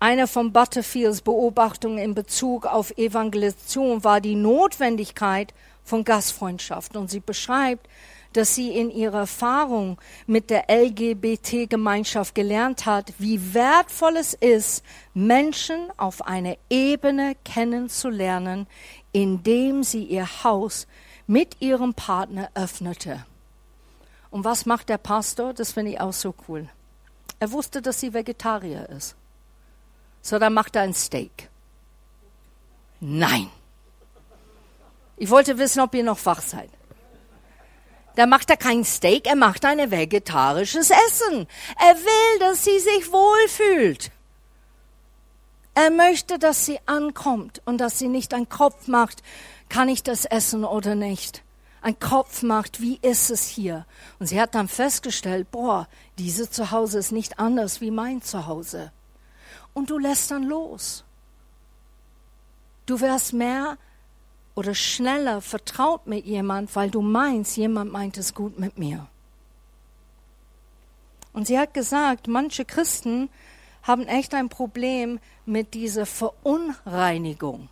Eine 0.00 0.28
von 0.28 0.52
Butterfields 0.52 1.22
Beobachtungen 1.22 1.98
in 1.98 2.14
Bezug 2.14 2.66
auf 2.66 2.96
Evangelisation 2.96 4.04
war 4.04 4.20
die 4.20 4.36
Notwendigkeit 4.36 5.52
von 5.84 6.04
Gastfreundschaft. 6.04 6.96
Und 6.96 7.10
sie 7.10 7.18
beschreibt, 7.18 7.88
dass 8.32 8.54
sie 8.54 8.70
in 8.70 8.90
ihrer 8.90 9.20
Erfahrung 9.20 9.98
mit 10.26 10.50
der 10.50 10.66
LGBT-Gemeinschaft 10.68 12.34
gelernt 12.34 12.86
hat, 12.86 13.12
wie 13.18 13.54
wertvoll 13.54 14.16
es 14.16 14.34
ist, 14.34 14.84
Menschen 15.14 15.90
auf 15.96 16.26
einer 16.26 16.56
Ebene 16.70 17.36
kennenzulernen, 17.44 18.66
indem 19.12 19.82
sie 19.82 20.04
ihr 20.04 20.44
Haus 20.44 20.86
mit 21.26 21.60
ihrem 21.60 21.94
Partner 21.94 22.50
öffnete. 22.54 23.24
Und 24.30 24.44
was 24.44 24.66
macht 24.66 24.88
der 24.88 24.98
Pastor? 24.98 25.54
Das 25.54 25.72
finde 25.72 25.92
ich 25.92 26.00
auch 26.00 26.12
so 26.12 26.34
cool. 26.48 26.68
Er 27.40 27.52
wusste, 27.52 27.80
dass 27.80 28.00
sie 28.00 28.12
Vegetarier 28.12 28.88
ist. 28.88 29.16
So, 30.22 30.38
dann 30.38 30.54
macht 30.54 30.76
er 30.76 30.82
ein 30.82 30.94
Steak. 30.94 31.48
Nein. 33.00 33.48
Ich 35.16 35.30
wollte 35.30 35.58
wissen, 35.58 35.80
ob 35.80 35.94
ihr 35.94 36.04
noch 36.04 36.24
wach 36.26 36.42
seid. 36.42 36.70
Da 38.18 38.26
macht 38.26 38.50
er 38.50 38.56
kein 38.56 38.82
Steak, 38.82 39.28
er 39.28 39.36
macht 39.36 39.64
ein 39.64 39.92
vegetarisches 39.92 40.90
Essen. 40.90 41.46
Er 41.78 41.94
will, 41.94 42.38
dass 42.40 42.64
sie 42.64 42.80
sich 42.80 43.12
wohlfühlt. 43.12 44.10
Er 45.74 45.92
möchte, 45.92 46.40
dass 46.40 46.66
sie 46.66 46.80
ankommt 46.86 47.62
und 47.64 47.78
dass 47.78 48.00
sie 48.00 48.08
nicht 48.08 48.34
einen 48.34 48.48
Kopf 48.48 48.88
macht, 48.88 49.22
kann 49.68 49.88
ich 49.88 50.02
das 50.02 50.24
essen 50.24 50.64
oder 50.64 50.96
nicht. 50.96 51.44
Ein 51.80 52.00
Kopf 52.00 52.42
macht, 52.42 52.80
wie 52.80 52.98
ist 53.02 53.30
es 53.30 53.46
hier? 53.46 53.86
Und 54.18 54.26
sie 54.26 54.40
hat 54.40 54.56
dann 54.56 54.66
festgestellt, 54.66 55.52
boah, 55.52 55.86
diese 56.18 56.50
Zuhause 56.50 56.98
ist 56.98 57.12
nicht 57.12 57.38
anders 57.38 57.80
wie 57.80 57.92
mein 57.92 58.20
Zuhause. 58.20 58.90
Und 59.74 59.90
du 59.90 59.96
lässt 59.96 60.32
dann 60.32 60.42
los. 60.42 61.04
Du 62.84 63.00
wirst 63.00 63.32
mehr 63.32 63.78
oder 64.58 64.74
schneller 64.74 65.40
vertraut 65.40 66.08
mit 66.08 66.26
jemand, 66.26 66.74
weil 66.74 66.90
du 66.90 67.00
meinst, 67.00 67.56
jemand 67.56 67.92
meint 67.92 68.18
es 68.18 68.34
gut 68.34 68.58
mit 68.58 68.76
mir. 68.76 69.06
Und 71.32 71.46
sie 71.46 71.56
hat 71.56 71.74
gesagt, 71.74 72.26
manche 72.26 72.64
Christen 72.64 73.30
haben 73.84 74.08
echt 74.08 74.34
ein 74.34 74.48
Problem 74.48 75.20
mit 75.46 75.74
dieser 75.74 76.06
Verunreinigung. 76.06 77.68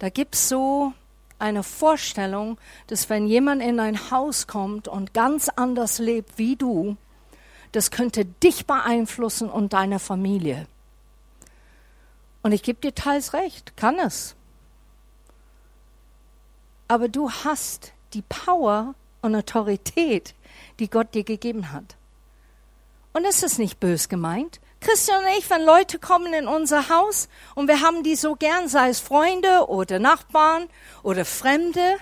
Da 0.00 0.08
gibt 0.08 0.34
es 0.34 0.48
so 0.48 0.94
eine 1.38 1.62
Vorstellung, 1.62 2.58
dass 2.88 3.08
wenn 3.08 3.28
jemand 3.28 3.62
in 3.62 3.78
ein 3.78 4.10
Haus 4.10 4.48
kommt 4.48 4.88
und 4.88 5.14
ganz 5.14 5.48
anders 5.48 6.00
lebt 6.00 6.38
wie 6.38 6.56
du, 6.56 6.96
das 7.70 7.92
könnte 7.92 8.24
dich 8.24 8.66
beeinflussen 8.66 9.48
und 9.48 9.74
deine 9.74 10.00
Familie. 10.00 10.66
Und 12.42 12.50
ich 12.50 12.64
gebe 12.64 12.80
dir 12.80 12.96
teils 12.96 13.32
recht, 13.32 13.76
kann 13.76 14.00
es. 14.00 14.34
Aber 16.88 17.08
du 17.08 17.30
hast 17.30 17.92
die 18.14 18.22
Power 18.22 18.94
und 19.20 19.34
Autorität, 19.34 20.34
die 20.78 20.88
Gott 20.88 21.14
dir 21.14 21.24
gegeben 21.24 21.72
hat. 21.72 21.96
Und 23.12 23.24
es 23.24 23.42
ist 23.42 23.58
nicht 23.58 23.80
bös 23.80 24.08
gemeint. 24.08 24.60
Christian 24.80 25.24
und 25.24 25.30
ich, 25.38 25.50
wenn 25.50 25.64
Leute 25.64 25.98
kommen 25.98 26.32
in 26.32 26.46
unser 26.46 26.88
Haus 26.88 27.28
und 27.54 27.68
wir 27.68 27.80
haben 27.80 28.02
die 28.02 28.16
so 28.16 28.36
gern, 28.36 28.68
sei 28.68 28.90
es 28.90 29.00
Freunde 29.00 29.68
oder 29.68 29.98
Nachbarn 29.98 30.68
oder 31.02 31.24
Fremde. 31.24 31.96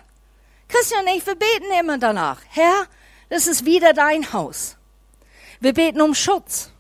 Christian 0.68 1.04
und 1.06 1.16
ich, 1.16 1.26
wir 1.26 1.36
beten 1.36 1.70
immer 1.80 1.98
danach. 1.98 2.40
Herr, 2.50 2.86
das 3.30 3.46
ist 3.46 3.64
wieder 3.64 3.92
dein 3.92 4.32
Haus. 4.32 4.76
Wir 5.60 5.72
beten 5.72 6.00
um 6.00 6.14
Schutz. 6.14 6.70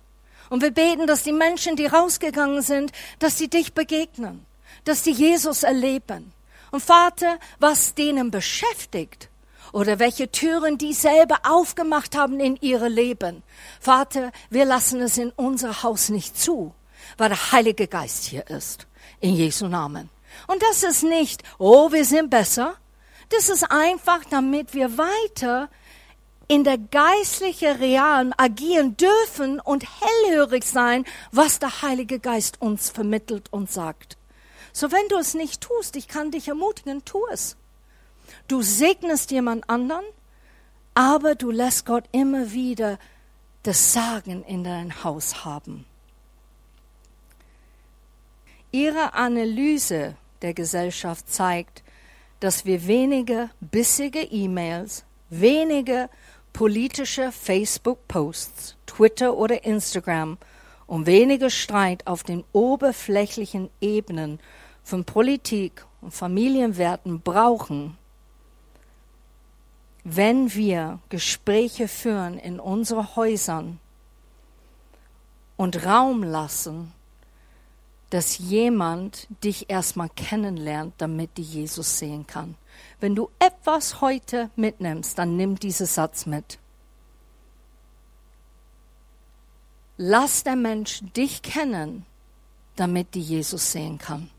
Und 0.48 0.62
wir 0.62 0.70
beten, 0.70 1.06
dass 1.06 1.24
die 1.24 1.32
Menschen, 1.32 1.74
die 1.76 1.86
rausgegangen 1.86 2.62
sind, 2.62 2.92
dass 3.18 3.36
sie 3.36 3.48
dich 3.48 3.72
begegnen, 3.72 4.46
dass 4.84 5.02
sie 5.02 5.10
Jesus 5.10 5.64
erleben. 5.64 6.32
Und 6.70 6.82
Vater, 6.82 7.38
was 7.58 7.94
denen 7.94 8.30
beschäftigt, 8.30 9.28
oder 9.72 9.98
welche 9.98 10.30
Türen 10.30 10.78
die 10.78 10.94
selber 10.94 11.40
aufgemacht 11.42 12.16
haben 12.16 12.40
in 12.40 12.56
ihre 12.62 12.88
Leben. 12.88 13.42
Vater, 13.80 14.32
wir 14.48 14.64
lassen 14.64 15.02
es 15.02 15.18
in 15.18 15.30
unser 15.36 15.82
Haus 15.82 16.08
nicht 16.08 16.38
zu, 16.38 16.72
weil 17.18 17.28
der 17.28 17.52
Heilige 17.52 17.86
Geist 17.86 18.24
hier 18.24 18.48
ist. 18.48 18.86
In 19.20 19.34
Jesu 19.34 19.66
Namen. 19.66 20.08
Und 20.46 20.62
das 20.62 20.82
ist 20.82 21.02
nicht, 21.02 21.42
oh, 21.58 21.92
wir 21.92 22.04
sind 22.04 22.30
besser. 22.30 22.76
Das 23.30 23.48
ist 23.48 23.70
einfach, 23.70 24.20
damit 24.30 24.72
wir 24.74 24.96
weiter 24.98 25.68
in 26.48 26.62
der 26.62 26.78
geistlichen 26.78 27.76
Realen 27.76 28.32
agieren 28.36 28.96
dürfen 28.96 29.58
und 29.58 29.84
hellhörig 29.84 30.64
sein, 30.64 31.04
was 31.32 31.58
der 31.58 31.82
Heilige 31.82 32.20
Geist 32.20 32.62
uns 32.62 32.88
vermittelt 32.90 33.52
und 33.52 33.70
sagt. 33.70 34.16
So 34.76 34.92
wenn 34.92 35.08
du 35.08 35.16
es 35.16 35.32
nicht 35.32 35.62
tust, 35.62 35.96
ich 35.96 36.06
kann 36.06 36.30
dich 36.30 36.48
ermutigen, 36.48 37.02
tu 37.06 37.24
es. 37.32 37.56
Du 38.46 38.60
segnest 38.60 39.30
jemand 39.30 39.70
anderen, 39.70 40.04
aber 40.92 41.34
du 41.34 41.50
lässt 41.50 41.86
Gott 41.86 42.04
immer 42.12 42.52
wieder 42.52 42.98
das 43.62 43.94
Sagen 43.94 44.44
in 44.44 44.64
dein 44.64 45.02
Haus 45.02 45.46
haben. 45.46 45.86
Ihre 48.70 49.14
Analyse 49.14 50.14
der 50.42 50.52
Gesellschaft 50.52 51.32
zeigt, 51.32 51.82
dass 52.40 52.66
wir 52.66 52.86
weniger 52.86 53.48
bissige 53.62 54.24
E-Mails, 54.24 55.06
weniger 55.30 56.10
politische 56.52 57.32
Facebook-Posts, 57.32 58.76
Twitter 58.84 59.38
oder 59.38 59.64
Instagram 59.64 60.36
und 60.86 61.06
weniger 61.06 61.48
Streit 61.48 62.06
auf 62.06 62.24
den 62.24 62.44
oberflächlichen 62.52 63.70
Ebenen 63.80 64.38
von 64.86 65.04
Politik 65.04 65.84
und 66.00 66.14
Familienwerten 66.14 67.20
brauchen, 67.20 67.98
wenn 70.04 70.54
wir 70.54 71.00
Gespräche 71.08 71.88
führen 71.88 72.38
in 72.38 72.60
unseren 72.60 73.16
Häusern 73.16 73.80
und 75.56 75.84
Raum 75.84 76.22
lassen, 76.22 76.92
dass 78.10 78.38
jemand 78.38 79.26
dich 79.42 79.68
erstmal 79.70 80.08
kennenlernt, 80.08 80.94
damit 80.98 81.36
die 81.36 81.42
Jesus 81.42 81.98
sehen 81.98 82.24
kann. 82.24 82.54
Wenn 83.00 83.16
du 83.16 83.28
etwas 83.40 84.00
heute 84.00 84.50
mitnimmst, 84.54 85.18
dann 85.18 85.36
nimm 85.36 85.58
diesen 85.58 85.86
Satz 85.86 86.26
mit. 86.26 86.60
Lass 89.96 90.44
der 90.44 90.54
Mensch 90.54 91.00
dich 91.16 91.42
kennen, 91.42 92.06
damit 92.76 93.14
die 93.14 93.22
Jesus 93.22 93.72
sehen 93.72 93.98
kann. 93.98 94.30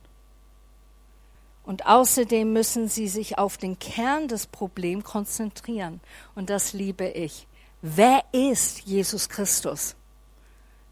Und 1.68 1.86
außerdem 1.86 2.54
müssen 2.54 2.88
sie 2.88 3.10
sich 3.10 3.38
auf 3.38 3.58
den 3.58 3.78
Kern 3.78 4.30
des 4.30 4.48
Problems 4.48 5.04
konzentrieren. 5.04 6.00
Und 6.34 6.50
das 6.50 6.72
liebe 6.72 7.10
ich. 7.10 7.46
Wer 7.82 8.24
ist 8.32 8.84
Jesus 8.86 9.28
Christus? 9.28 9.94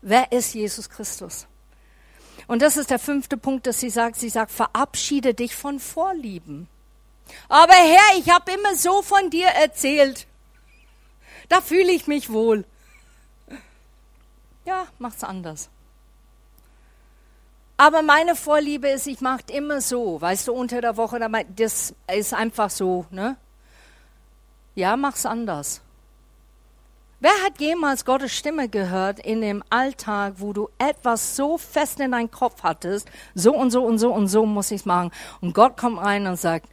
Wer 0.01 0.33
ist 0.33 0.53
Jesus 0.53 0.89
Christus? 0.89 1.47
Und 2.47 2.61
das 2.61 2.75
ist 2.75 2.89
der 2.89 2.99
fünfte 2.99 3.37
Punkt, 3.37 3.67
dass 3.67 3.79
sie 3.79 3.89
sagt, 3.89 4.17
sie 4.17 4.27
sagt, 4.27 4.51
verabschiede 4.51 5.33
dich 5.33 5.55
von 5.55 5.79
Vorlieben. 5.79 6.67
Aber 7.47 7.73
Herr, 7.73 8.19
ich 8.19 8.29
habe 8.29 8.51
immer 8.51 8.75
so 8.75 9.01
von 9.01 9.29
dir 9.29 9.47
erzählt. 9.47 10.27
Da 11.47 11.61
fühle 11.61 11.93
ich 11.93 12.05
mich 12.05 12.33
wohl. 12.33 12.65
Ja, 14.65 14.87
mach's 14.99 15.23
anders. 15.23 15.69
Aber 17.77 18.01
meine 18.01 18.35
Vorliebe 18.35 18.87
ist, 18.89 19.07
ich 19.07 19.19
mache 19.19 19.43
immer 19.51 19.81
so, 19.81 20.21
weißt 20.21 20.47
du, 20.47 20.53
unter 20.53 20.79
der 20.79 20.95
Woche, 20.95 21.19
das 21.55 21.93
ist 22.13 22.33
einfach 22.33 22.69
so, 22.69 23.05
ne? 23.11 23.35
Ja, 24.75 24.95
mach's 24.95 25.25
anders. 25.25 25.81
Wer 27.19 27.31
hat 27.43 27.59
jemals 27.59 28.05
Gottes 28.05 28.33
Stimme 28.33 28.69
gehört 28.69 29.19
in 29.19 29.41
dem 29.41 29.63
Alltag, 29.69 30.35
wo 30.37 30.53
du 30.53 30.69
etwas 30.77 31.35
so 31.35 31.57
fest 31.57 31.99
in 31.99 32.11
deinem 32.11 32.29
Kopf 32.29 32.63
hattest, 32.63 33.09
so 33.33 33.53
und 33.55 33.71
so 33.71 33.83
und 33.83 33.97
so 33.97 34.13
und 34.13 34.27
so 34.27 34.45
muss 34.45 34.71
ich's 34.71 34.85
machen, 34.85 35.11
und 35.41 35.53
Gott 35.53 35.75
kommt 35.77 35.99
rein 35.99 36.27
und 36.27 36.37
sagt, 36.37 36.69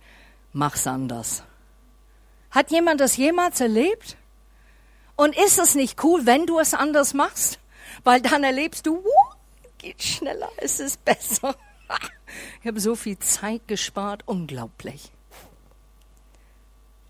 mach's 0.52 0.86
anders. 0.86 1.42
Hat 2.50 2.70
jemand 2.70 3.00
das 3.00 3.16
jemals 3.16 3.60
erlebt? 3.60 4.16
Und 5.16 5.36
ist 5.36 5.58
es 5.58 5.74
nicht 5.74 6.02
cool, 6.04 6.26
wenn 6.26 6.46
du 6.46 6.58
es 6.58 6.74
anders 6.74 7.14
machst? 7.14 7.58
Weil 8.04 8.20
dann 8.20 8.44
erlebst 8.44 8.86
du, 8.86 8.98
uh, 8.98 9.21
geht 9.82 10.02
schneller, 10.02 10.48
es 10.56 10.80
ist 10.80 11.04
besser. 11.04 11.54
Ich 12.62 12.66
habe 12.66 12.80
so 12.80 12.94
viel 12.94 13.18
Zeit 13.18 13.68
gespart, 13.68 14.22
unglaublich. 14.26 15.12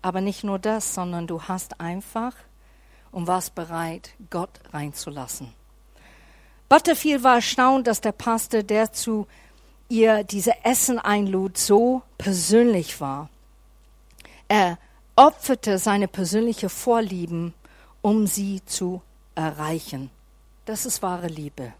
Aber 0.01 0.19
nicht 0.19 0.43
nur 0.43 0.59
das, 0.59 0.93
sondern 0.93 1.27
du 1.27 1.43
hast 1.43 1.79
einfach 1.79 2.33
und 3.11 3.27
warst 3.27 3.55
bereit, 3.55 4.15
Gott 4.29 4.59
reinzulassen. 4.73 5.53
Butterfield 6.67 7.23
war 7.23 7.35
erstaunt, 7.35 7.87
dass 7.87 8.01
der 8.01 8.11
Pastor, 8.11 8.63
der 8.63 8.91
zu 8.91 9.27
ihr 9.87 10.23
diese 10.23 10.65
Essen 10.65 10.99
einlud, 10.99 11.57
so 11.57 12.01
persönlich 12.17 12.99
war. 12.99 13.29
Er 14.47 14.77
opferte 15.15 15.77
seine 15.77 16.07
persönliche 16.07 16.69
Vorlieben, 16.69 17.53
um 18.01 18.27
sie 18.27 18.65
zu 18.65 19.01
erreichen. 19.35 20.09
Das 20.65 20.85
ist 20.85 21.01
wahre 21.01 21.27
Liebe. 21.27 21.73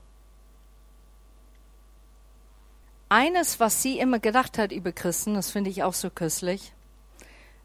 Eines, 3.14 3.60
was 3.60 3.84
sie 3.84 4.00
immer 4.00 4.18
gedacht 4.18 4.58
hat 4.58 4.72
über 4.72 4.92
Christen, 4.92 5.36
das 5.36 5.52
finde 5.52 5.70
ich 5.70 5.84
auch 5.84 5.94
so 5.94 6.10
köstlich, 6.10 6.74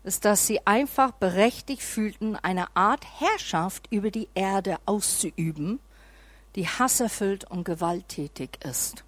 ist, 0.05 0.27
dass 0.27 0.47
sie 0.47 0.67
einfach 0.67 1.13
berechtigt 1.13 1.81
fühlten, 1.81 2.37
eine 2.37 2.77
Art 2.77 3.07
Herrschaft 3.19 3.87
über 3.91 4.11
die 4.11 4.29
Erde 4.35 4.77
auszuüben, 4.85 5.81
die 6.55 6.69
hasserfüllt 6.69 7.51
und 7.51 7.65
gewalttätig 7.65 8.63
ist. 8.63 9.05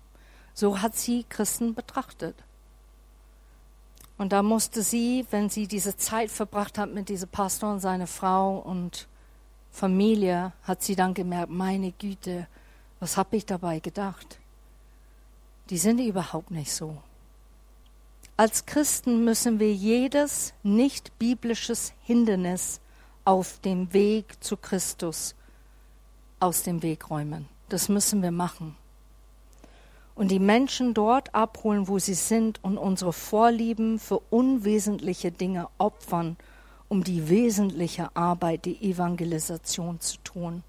So 0.55 0.81
hat 0.81 0.97
sie 0.97 1.27
Christen 1.29 1.75
betrachtet. 1.75 2.37
Und 4.17 4.33
da 4.33 4.43
musste 4.43 4.83
sie, 4.83 5.27
wenn 5.31 5.51
sie 5.51 5.69
diese 5.69 5.99
Zeit 5.99 6.31
verbracht 6.31 6.79
hat 6.79 6.91
mit 6.91 7.11
diesem 7.11 7.29
Pastor 7.29 7.71
und 7.71 7.81
seiner 7.81 8.07
Frau 8.07 8.57
und 8.57 9.09
Familie, 9.71 10.55
hat 10.63 10.83
sie 10.83 10.97
dann 10.97 11.13
gemerkt, 11.13 11.51
meine 11.51 11.93
Güte, 11.93 12.47
was 12.99 13.19
habe 13.19 13.37
ich 13.37 13.45
dabei 13.45 13.81
gedacht? 13.81 14.40
Die 15.71 15.79
sind 15.79 16.01
überhaupt 16.01 16.51
nicht 16.51 16.73
so. 16.73 16.97
Als 18.37 18.67
Christen 18.67 19.25
müssen 19.25 19.59
wir 19.61 19.73
jedes 19.73 20.55
nicht 20.63 21.19
biblisches 21.19 21.93
Hindernis 22.03 22.81
auf 23.25 23.61
dem 23.61 23.93
Weg 23.93 24.43
zu 24.43 24.57
Christus 24.57 25.35
aus 26.41 26.63
dem 26.63 26.83
Weg 26.83 27.11
räumen. 27.11 27.49
Das 27.69 27.89
müssen 27.89 28.23
wir 28.23 28.33
machen 28.33 28.77
und 30.21 30.31
die 30.31 30.39
Menschen 30.39 30.93
dort 30.93 31.35
abholen, 31.35 31.89
wo 31.89 31.99
sie 31.99 32.13
sind 32.13 32.63
und 32.63 32.77
unsere 32.77 33.15
Vorlieben 33.15 33.99
für 33.99 34.19
unwesentliche 34.29 35.33
Dinge 35.33 35.69
opfern, 35.79 36.37
um 36.89 37.03
die 37.03 37.31
wesentliche 37.31 38.15
Arbeit, 38.15 38.67
die 38.67 38.83
Evangelisation 38.83 39.99
zu 39.99 40.19
tun. 40.19 40.63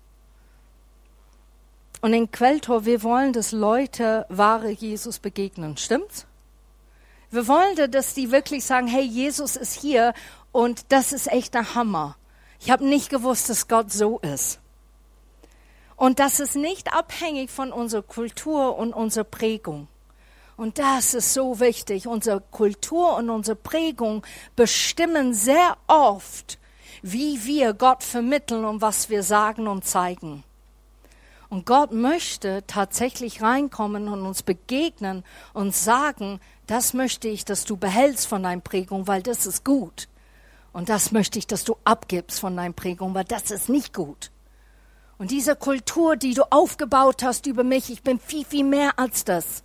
Und 2.02 2.14
in 2.14 2.32
Quelltor, 2.32 2.86
wir 2.86 3.04
wollen, 3.04 3.32
dass 3.32 3.52
Leute 3.52 4.26
wahre 4.28 4.72
Jesus 4.72 5.20
begegnen, 5.20 5.78
stimmt's? 5.78 6.26
Wir 7.30 7.48
wollen, 7.48 7.92
dass 7.92 8.14
die 8.14 8.32
wirklich 8.32 8.66
sagen, 8.66 8.88
hey, 8.88 9.04
Jesus 9.04 9.56
ist 9.56 9.80
hier 9.80 10.14
und 10.52 10.92
das 10.92 11.14
ist 11.14 11.32
echt 11.32 11.54
der 11.54 11.76
Hammer. 11.76 12.18
Ich 12.60 12.72
habe 12.72 12.86
nicht 12.86 13.10
gewusst, 13.10 13.50
dass 13.50 13.68
Gott 13.68 13.92
so 13.92 14.20
ist. 14.20 14.60
Und 15.96 16.20
das 16.20 16.40
ist 16.40 16.56
nicht 16.56 16.94
abhängig 16.94 17.52
von 17.52 17.72
unserer 17.72 18.02
Kultur 18.02 18.78
und 18.78 18.92
unserer 18.94 19.24
Prägung. 19.24 19.88
Und 20.58 20.80
das 20.80 21.14
ist 21.14 21.34
so 21.34 21.60
wichtig. 21.60 22.08
Unsere 22.08 22.42
Kultur 22.42 23.16
und 23.16 23.30
unsere 23.30 23.56
Prägung 23.56 24.26
bestimmen 24.56 25.34
sehr 25.34 25.78
oft, 25.88 26.60
wie 27.02 27.46
wir 27.46 27.74
Gott 27.74 28.04
vermitteln 28.04 28.66
und 28.66 28.82
was 28.82 29.10
wir 29.10 29.24
sagen 29.24 29.68
und 29.68 29.86
zeigen. 29.86 30.44
Und 31.52 31.66
Gott 31.66 31.92
möchte 31.92 32.64
tatsächlich 32.66 33.42
reinkommen 33.42 34.08
und 34.08 34.26
uns 34.26 34.42
begegnen 34.42 35.26
und 35.54 35.76
sagen, 35.76 36.40
das 36.66 36.94
möchte 36.94 37.28
ich, 37.28 37.44
dass 37.44 37.66
du 37.66 37.76
behältst 37.76 38.26
von 38.26 38.42
deiner 38.42 38.62
Prägung, 38.62 39.06
weil 39.06 39.22
das 39.22 39.46
ist 39.46 39.66
gut. 39.66 40.08
Und 40.72 40.88
das 40.88 41.12
möchte 41.12 41.38
ich, 41.38 41.48
dass 41.48 41.66
du 41.66 41.76
abgibst 41.84 42.40
von 42.40 42.56
deiner 42.56 42.74
Prägung, 42.74 43.14
weil 43.16 43.26
das 43.26 43.52
ist 43.52 43.68
nicht 43.68 43.94
gut. 43.94 44.32
Und 45.18 45.30
diese 45.30 45.58
Kultur, 45.58 46.16
die 46.16 46.36
du 46.36 46.44
aufgebaut 46.50 47.22
hast 47.22 47.48
über 47.48 47.66
mich, 47.66 47.90
ich 47.90 48.02
bin 48.02 48.18
viel, 48.18 48.46
viel 48.46 48.64
mehr 48.64 48.98
als 48.98 49.26
das. 49.26 49.64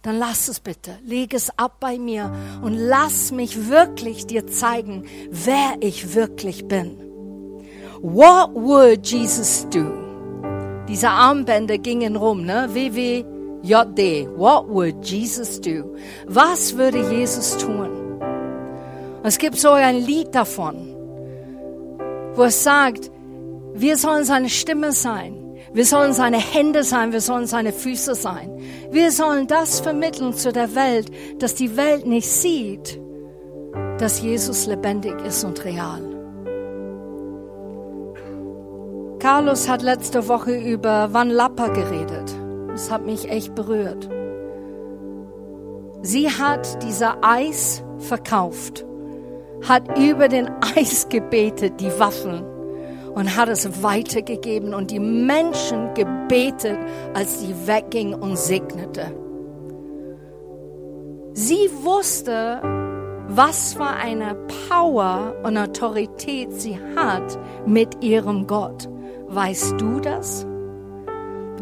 Dann 0.00 0.16
lass 0.16 0.48
es 0.48 0.58
bitte, 0.58 0.98
leg 1.04 1.34
es 1.34 1.50
ab 1.58 1.76
bei 1.80 1.98
mir 1.98 2.34
und 2.62 2.72
lass 2.72 3.30
mich 3.30 3.68
wirklich 3.68 4.26
dir 4.26 4.46
zeigen, 4.46 5.06
wer 5.30 5.74
ich 5.80 6.14
wirklich 6.14 6.66
bin. 6.66 6.98
What 8.00 8.54
would 8.54 9.06
Jesus 9.06 9.66
do? 9.68 10.09
Diese 10.90 11.08
Armbänder 11.08 11.78
gingen 11.78 12.16
rum, 12.16 12.44
ne? 12.44 12.68
WWJD. 12.72 14.28
What 14.36 14.68
would 14.68 15.04
Jesus 15.04 15.60
do? 15.60 15.94
Was 16.26 16.76
würde 16.76 16.98
Jesus 17.12 17.56
tun? 17.56 18.18
Es 19.22 19.38
gibt 19.38 19.56
so 19.56 19.70
ein 19.70 19.98
Lied 19.98 20.34
davon, 20.34 20.74
wo 22.34 22.42
es 22.42 22.64
sagt, 22.64 23.08
wir 23.72 23.96
sollen 23.96 24.24
seine 24.24 24.48
Stimme 24.48 24.90
sein. 24.90 25.36
Wir 25.72 25.84
sollen 25.84 26.12
seine 26.12 26.38
Hände 26.38 26.82
sein, 26.82 27.12
wir 27.12 27.20
sollen 27.20 27.46
seine 27.46 27.72
Füße 27.72 28.16
sein. 28.16 28.50
Wir 28.90 29.12
sollen 29.12 29.46
das 29.46 29.78
vermitteln 29.78 30.34
zu 30.34 30.50
der 30.50 30.74
Welt, 30.74 31.12
dass 31.38 31.54
die 31.54 31.76
Welt 31.76 32.04
nicht 32.04 32.28
sieht, 32.28 33.00
dass 33.98 34.20
Jesus 34.20 34.66
lebendig 34.66 35.14
ist 35.24 35.44
und 35.44 35.64
real. 35.64 36.09
Carlos 39.20 39.68
hat 39.68 39.82
letzte 39.82 40.28
Woche 40.28 40.56
über 40.56 41.12
Van 41.12 41.28
Lappa 41.28 41.68
geredet. 41.68 42.34
Das 42.68 42.90
hat 42.90 43.04
mich 43.04 43.30
echt 43.30 43.54
berührt. 43.54 44.08
Sie 46.00 46.30
hat 46.30 46.82
dieser 46.82 47.18
Eis 47.22 47.84
verkauft, 47.98 48.86
hat 49.68 49.98
über 49.98 50.28
den 50.28 50.48
Eis 50.74 51.06
gebetet, 51.10 51.80
die 51.80 51.92
Waffen 52.00 52.42
und 53.14 53.36
hat 53.36 53.50
es 53.50 53.82
weitergegeben 53.82 54.72
und 54.72 54.90
die 54.90 55.00
Menschen 55.00 55.92
gebetet, 55.92 56.78
als 57.12 57.40
sie 57.40 57.54
wegging 57.66 58.14
und 58.14 58.38
segnete. 58.38 59.14
Sie 61.34 61.68
wusste, 61.82 62.62
was 63.28 63.74
für 63.74 63.86
eine 63.86 64.34
Power 64.70 65.34
und 65.42 65.58
Autorität 65.58 66.54
sie 66.54 66.78
hat 66.96 67.38
mit 67.66 68.02
ihrem 68.02 68.46
Gott. 68.46 68.88
Weißt 69.32 69.80
du 69.80 70.00
das? 70.00 70.44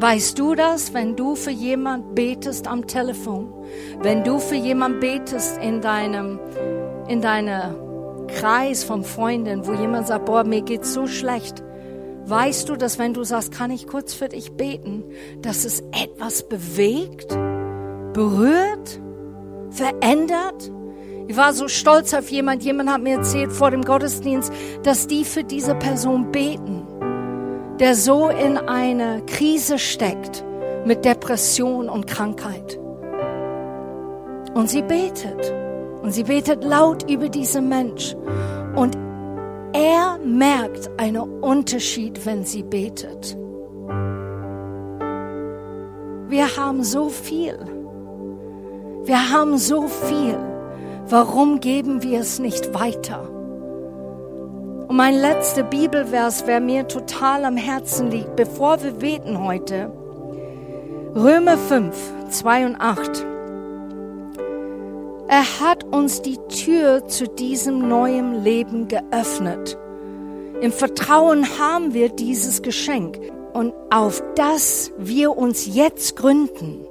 Weißt 0.00 0.38
du 0.38 0.54
das, 0.54 0.94
wenn 0.94 1.16
du 1.16 1.35
für 1.35 1.50
jemand 1.50 2.14
betest 2.14 2.66
am 2.66 2.87
Telefon, 2.87 3.52
wenn 4.00 4.24
du 4.24 4.38
für 4.38 4.54
jemand 4.54 5.00
betest 5.00 5.59
in 5.59 5.83
deinem, 5.83 6.40
in 7.09 7.20
deiner 7.20 7.74
Kreis 8.28 8.85
von 8.85 9.04
Freunden, 9.04 9.66
wo 9.66 9.74
jemand 9.74 10.07
sagt, 10.07 10.24
boah, 10.24 10.44
mir 10.44 10.62
geht's 10.62 10.94
so 10.94 11.07
schlecht. 11.07 11.62
Weißt 12.24 12.70
du, 12.70 12.76
dass 12.76 12.98
wenn 12.98 13.12
du 13.12 13.22
sagst, 13.22 13.52
kann 13.52 13.70
ich 13.70 13.87
kurz 13.87 14.14
für 14.14 14.31
dich 14.31 14.52
beten, 14.52 15.04
dass 15.42 15.66
es 15.66 15.81
etwas 15.92 16.48
bewegt, 16.48 17.37
berührt, 18.14 18.98
verändert? 19.70 20.72
Ich 21.26 21.37
war 21.37 21.52
so 21.52 21.68
stolz 21.68 22.14
auf 22.14 22.31
jemand. 22.31 22.62
Jemand 22.62 22.90
hat 22.90 23.02
mir 23.02 23.16
erzählt 23.16 23.52
vor 23.52 23.70
dem 23.70 23.83
Gottesdienst, 23.83 24.50
dass 24.85 25.07
die 25.07 25.26
für 25.26 25.44
diese 25.44 25.74
Person 25.74 26.33
beten, 26.33 26.87
der 27.80 27.94
so 27.94 28.28
in 28.28 28.58
eine 28.58 29.22
Krise 29.26 29.78
steckt 29.78 30.44
mit 30.84 31.04
Depression 31.04 31.88
und 31.88 32.06
Krankheit. 32.06 32.78
Und 34.54 34.68
sie 34.68 34.82
betet. 34.82 35.54
Und 36.02 36.12
sie 36.12 36.24
betet 36.24 36.64
laut 36.64 37.08
über 37.10 37.28
diesen 37.28 37.68
Mensch. 37.68 38.16
Und 38.74 38.96
er 39.72 40.18
merkt 40.24 40.90
einen 40.98 41.40
Unterschied, 41.40 42.24
wenn 42.26 42.44
sie 42.44 42.62
betet. 42.62 43.36
Wir 46.28 46.56
haben 46.56 46.82
so 46.82 47.08
viel. 47.08 47.58
Wir 49.04 49.30
haben 49.30 49.56
so 49.58 49.88
viel. 49.88 50.38
Warum 51.08 51.60
geben 51.60 52.02
wir 52.02 52.20
es 52.20 52.38
nicht 52.38 52.74
weiter? 52.74 53.38
Und 54.88 54.96
mein 54.96 55.16
letzter 55.16 55.64
Bibelvers, 55.64 56.44
wer 56.46 56.61
mir 56.61 56.88
total 56.88 57.44
am 57.44 57.59
Herzen 57.59 58.11
liegt, 58.11 58.37
bevor 58.37 58.83
wir 58.83 58.92
beten 58.92 59.44
heute, 59.44 59.92
Römer 61.14 61.59
5, 61.59 61.94
2 62.31 62.66
und 62.66 62.77
8. 62.77 63.27
Er 65.29 65.61
hat 65.61 65.85
uns 65.85 66.22
die 66.22 66.38
Tür 66.48 67.07
zu 67.07 67.29
diesem 67.29 67.87
neuen 67.87 68.42
Leben 68.42 68.88
geöffnet. 68.88 69.77
Im 70.62 70.72
Vertrauen 70.72 71.46
haben 71.59 71.92
wir 71.92 72.09
dieses 72.09 72.62
Geschenk 72.62 73.18
und 73.53 73.74
auf 73.90 74.22
das 74.37 74.90
wir 74.96 75.37
uns 75.37 75.66
jetzt 75.66 76.16
gründen. 76.16 76.87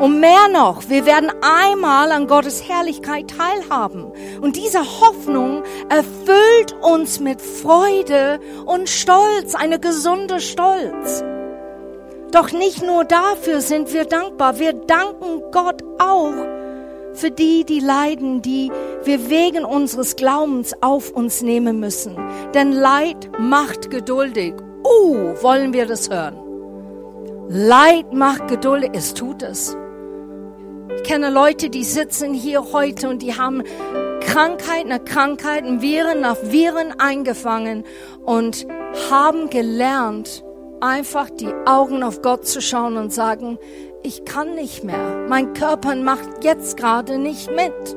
Und 0.00 0.20
mehr 0.20 0.48
noch, 0.52 0.88
wir 0.88 1.06
werden 1.06 1.30
einmal 1.40 2.12
an 2.12 2.26
Gottes 2.26 2.68
Herrlichkeit 2.68 3.30
teilhaben. 3.30 4.12
Und 4.40 4.56
diese 4.56 4.80
Hoffnung 5.00 5.62
erfüllt 5.88 6.74
uns 6.82 7.18
mit 7.18 7.40
Freude 7.40 8.38
und 8.66 8.90
Stolz, 8.90 9.54
eine 9.54 9.80
gesunde 9.80 10.40
Stolz. 10.40 11.24
Doch 12.30 12.52
nicht 12.52 12.82
nur 12.84 13.04
dafür 13.04 13.62
sind 13.62 13.92
wir 13.94 14.04
dankbar, 14.04 14.58
wir 14.58 14.74
danken 14.74 15.42
Gott 15.50 15.82
auch 15.98 16.34
für 17.14 17.30
die, 17.30 17.64
die 17.64 17.80
leiden, 17.80 18.42
die 18.42 18.70
wir 19.04 19.30
wegen 19.30 19.64
unseres 19.64 20.16
Glaubens 20.16 20.74
auf 20.82 21.10
uns 21.10 21.42
nehmen 21.42 21.80
müssen. 21.80 22.16
Denn 22.54 22.72
Leid 22.72 23.30
macht 23.38 23.90
geduldig. 23.90 24.54
Uh, 24.84 25.34
wollen 25.42 25.72
wir 25.72 25.86
das 25.86 26.10
hören? 26.10 26.45
Leid 27.48 28.12
macht 28.12 28.48
geduldig. 28.48 28.90
Es 28.94 29.14
tut 29.14 29.42
es. 29.42 29.76
Ich 30.96 31.02
kenne 31.04 31.30
Leute, 31.30 31.70
die 31.70 31.84
sitzen 31.84 32.34
hier 32.34 32.72
heute 32.72 33.08
und 33.08 33.22
die 33.22 33.36
haben 33.36 33.62
Krankheit 34.20 34.86
nach 34.88 35.04
Krankheiten, 35.04 35.80
Viren 35.80 36.20
nach 36.20 36.36
Viren 36.42 36.98
eingefangen 36.98 37.84
und 38.24 38.66
haben 39.10 39.48
gelernt, 39.50 40.44
einfach 40.80 41.30
die 41.30 41.52
Augen 41.66 42.02
auf 42.02 42.22
Gott 42.22 42.46
zu 42.46 42.60
schauen 42.60 42.96
und 42.96 43.12
sagen, 43.12 43.58
ich 44.02 44.24
kann 44.24 44.54
nicht 44.54 44.82
mehr. 44.82 45.26
Mein 45.28 45.52
Körper 45.52 45.94
macht 45.94 46.42
jetzt 46.42 46.76
gerade 46.76 47.18
nicht 47.18 47.48
mit. 47.50 47.96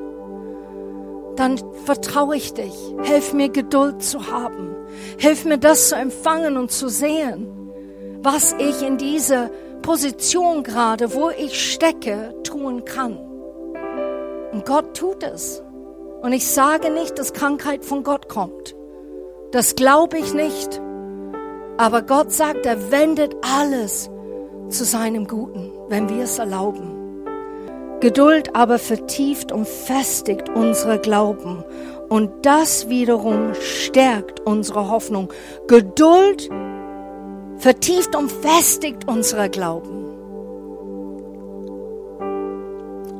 Dann 1.35 1.57
vertraue 1.85 2.35
ich 2.35 2.53
dich. 2.53 2.73
Hilf 3.01 3.33
mir 3.33 3.49
Geduld 3.49 4.03
zu 4.03 4.31
haben. 4.31 4.75
Hilf 5.17 5.45
mir 5.45 5.57
das 5.57 5.89
zu 5.89 5.95
empfangen 5.95 6.57
und 6.57 6.71
zu 6.71 6.89
sehen, 6.89 7.58
was 8.21 8.53
ich 8.60 8.82
in 8.82 8.97
dieser 8.97 9.49
Position 9.82 10.63
gerade, 10.63 11.13
wo 11.13 11.29
ich 11.29 11.71
stecke, 11.73 12.34
tun 12.43 12.86
kann. 12.86 13.17
Und 14.51 14.65
Gott 14.65 14.95
tut 14.97 15.23
es. 15.23 15.63
Und 16.21 16.34
ich 16.34 16.47
sage 16.47 16.89
nicht, 16.89 17.17
dass 17.17 17.34
Krankheit 17.34 17.86
von 17.86 18.03
Gott 18.03 18.27
kommt. 18.27 18.75
Das 19.51 19.75
glaube 19.75 20.17
ich 20.17 20.34
nicht. 20.34 20.82
Aber 21.77 22.01
Gott 22.01 22.34
sagt, 22.34 22.65
er 22.65 22.91
wendet 22.91 23.36
alles 23.41 24.10
zu 24.67 24.84
seinem 24.84 25.27
Guten, 25.27 25.71
wenn 25.88 26.10
wir 26.10 26.23
es 26.23 26.39
erlauben. 26.39 27.23
Geduld 28.01 28.55
aber 28.55 28.79
vertieft 28.79 29.51
und 29.51 29.67
festigt 29.67 30.49
unsere 30.49 30.99
Glauben. 30.99 31.63
Und 32.10 32.45
das 32.45 32.89
wiederum 32.89 33.53
stärkt 33.53 34.39
unsere 34.45 34.89
Hoffnung. 34.89 35.32
Geduld 35.67 36.49
vertieft 37.59 38.15
und 38.15 38.31
festigt 38.31 39.07
unsere 39.07 39.49
Glauben. 39.49 40.05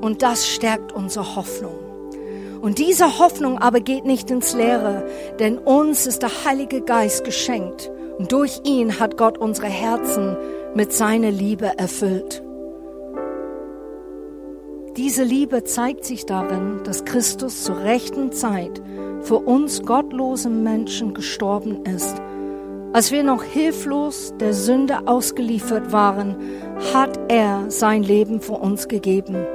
Und 0.02 0.23
das 0.23 0.47
stärkt 0.47 0.93
unsere 0.93 1.36
Hoffnung. 1.36 1.75
Und 2.62 2.80
diese 2.80 3.19
Hoffnung 3.19 3.58
aber 3.58 3.80
geht 3.80 4.06
nicht 4.06 4.32
ins 4.32 4.54
Leere, 4.54 5.06
denn 5.39 5.58
uns 5.58 6.08
ist 6.08 6.23
der 6.23 6.45
Heilige 6.45 6.82
Geist 6.82 7.23
geschenkt. 7.23 7.91
Und 8.17 8.32
durch 8.32 8.62
ihn 8.63 8.99
hat 8.99 9.17
Gott 9.17 9.38
unsere 9.38 9.67
Herzen 9.67 10.36
mit 10.75 10.91
seiner 10.91 11.32
Liebe 11.32 11.78
erfüllt. 11.78 12.43
Diese 14.97 15.23
Liebe 15.23 15.63
zeigt 15.63 16.04
sich 16.04 16.25
darin, 16.25 16.82
dass 16.84 17.06
Christus 17.06 17.63
zur 17.63 17.80
rechten 17.80 18.34
Zeit 18.34 18.82
für 19.21 19.38
uns 19.38 19.84
gottlosen 19.84 20.63
Menschen 20.63 21.13
gestorben 21.13 21.86
ist. 21.86 22.21
Als 22.91 23.12
wir 23.12 23.23
noch 23.23 23.43
hilflos 23.43 24.34
der 24.39 24.54
Sünde 24.54 25.08
ausgeliefert 25.08 25.91
waren, 25.91 26.36
hat 26.91 27.19
er 27.28 27.69
sein 27.69 28.02
Leben 28.02 28.41
für 28.41 28.54
uns 28.54 28.88
gegeben. 28.88 29.45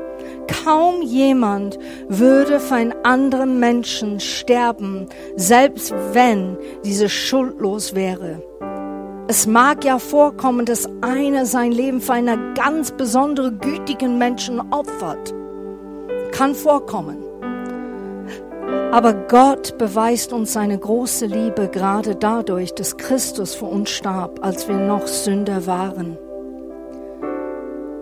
Kaum 0.64 1.02
jemand 1.02 1.78
würde 2.08 2.60
für 2.60 2.76
einen 2.76 2.94
anderen 3.04 3.58
Menschen 3.58 4.20
sterben, 4.20 5.08
selbst 5.34 5.92
wenn 6.12 6.56
diese 6.84 7.08
schuldlos 7.08 7.96
wäre. 7.96 8.40
Es 9.26 9.48
mag 9.48 9.84
ja 9.84 9.98
vorkommen, 9.98 10.64
dass 10.64 10.88
einer 11.00 11.44
sein 11.44 11.72
Leben 11.72 12.00
für 12.00 12.12
einen 12.12 12.54
ganz 12.54 12.92
besondere 12.92 13.50
gütigen 13.52 14.16
Menschen 14.16 14.60
opfert. 14.72 15.34
Kann 16.30 16.54
vorkommen. 16.54 17.23
Aber 18.94 19.12
Gott 19.12 19.76
beweist 19.76 20.32
uns 20.32 20.52
seine 20.52 20.78
große 20.78 21.26
Liebe 21.26 21.68
gerade 21.68 22.14
dadurch, 22.14 22.72
dass 22.74 22.96
Christus 22.96 23.52
für 23.52 23.64
uns 23.64 23.90
starb, 23.90 24.38
als 24.40 24.68
wir 24.68 24.76
noch 24.76 25.08
Sünder 25.08 25.66
waren. 25.66 26.16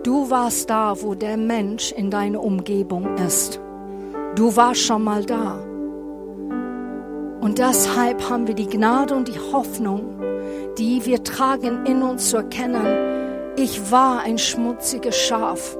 Du 0.03 0.29
warst 0.29 0.69
da, 0.69 0.93
wo 1.01 1.15
der 1.15 1.35
Mensch 1.35 1.91
in 1.93 2.11
deiner 2.11 2.43
Umgebung 2.43 3.17
ist. 3.17 3.59
Du 4.35 4.55
warst 4.55 4.81
schon 4.81 5.03
mal 5.03 5.25
da. 5.25 5.57
Und 7.41 7.57
deshalb 7.57 8.29
haben 8.29 8.45
wir 8.45 8.53
die 8.53 8.67
Gnade 8.67 9.15
und 9.15 9.29
die 9.29 9.39
Hoffnung, 9.51 10.21
die 10.77 11.03
wir 11.07 11.23
tragen, 11.23 11.87
in 11.87 12.03
uns 12.03 12.29
zu 12.29 12.37
erkennen, 12.37 13.55
ich 13.57 13.89
war 13.91 14.21
ein 14.21 14.37
schmutziges 14.37 15.15
Schaf. 15.15 15.75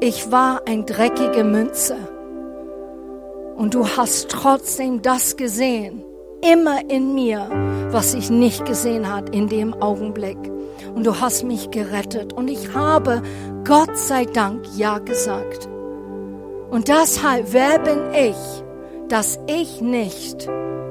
Ich 0.00 0.30
war 0.30 0.60
ein 0.66 0.84
dreckige 0.84 1.42
Münze. 1.42 1.96
Und 3.60 3.74
du 3.74 3.86
hast 3.86 4.30
trotzdem 4.30 5.02
das 5.02 5.36
gesehen, 5.36 6.02
immer 6.40 6.80
in 6.88 7.14
mir, 7.14 7.46
was 7.90 8.14
ich 8.14 8.30
nicht 8.30 8.64
gesehen 8.64 9.12
hat 9.12 9.36
in 9.36 9.50
dem 9.50 9.74
Augenblick. 9.74 10.38
Und 10.94 11.04
du 11.04 11.20
hast 11.20 11.44
mich 11.44 11.70
gerettet. 11.70 12.32
Und 12.32 12.48
ich 12.48 12.72
habe 12.72 13.20
Gott 13.66 13.98
sei 13.98 14.24
Dank 14.24 14.64
Ja 14.78 14.96
gesagt. 14.96 15.68
Und 16.70 16.88
deshalb, 16.88 17.52
wer 17.52 17.78
bin 17.80 17.98
ich, 18.14 18.64
dass 19.10 19.38
ich 19.46 19.82
nicht 19.82 20.44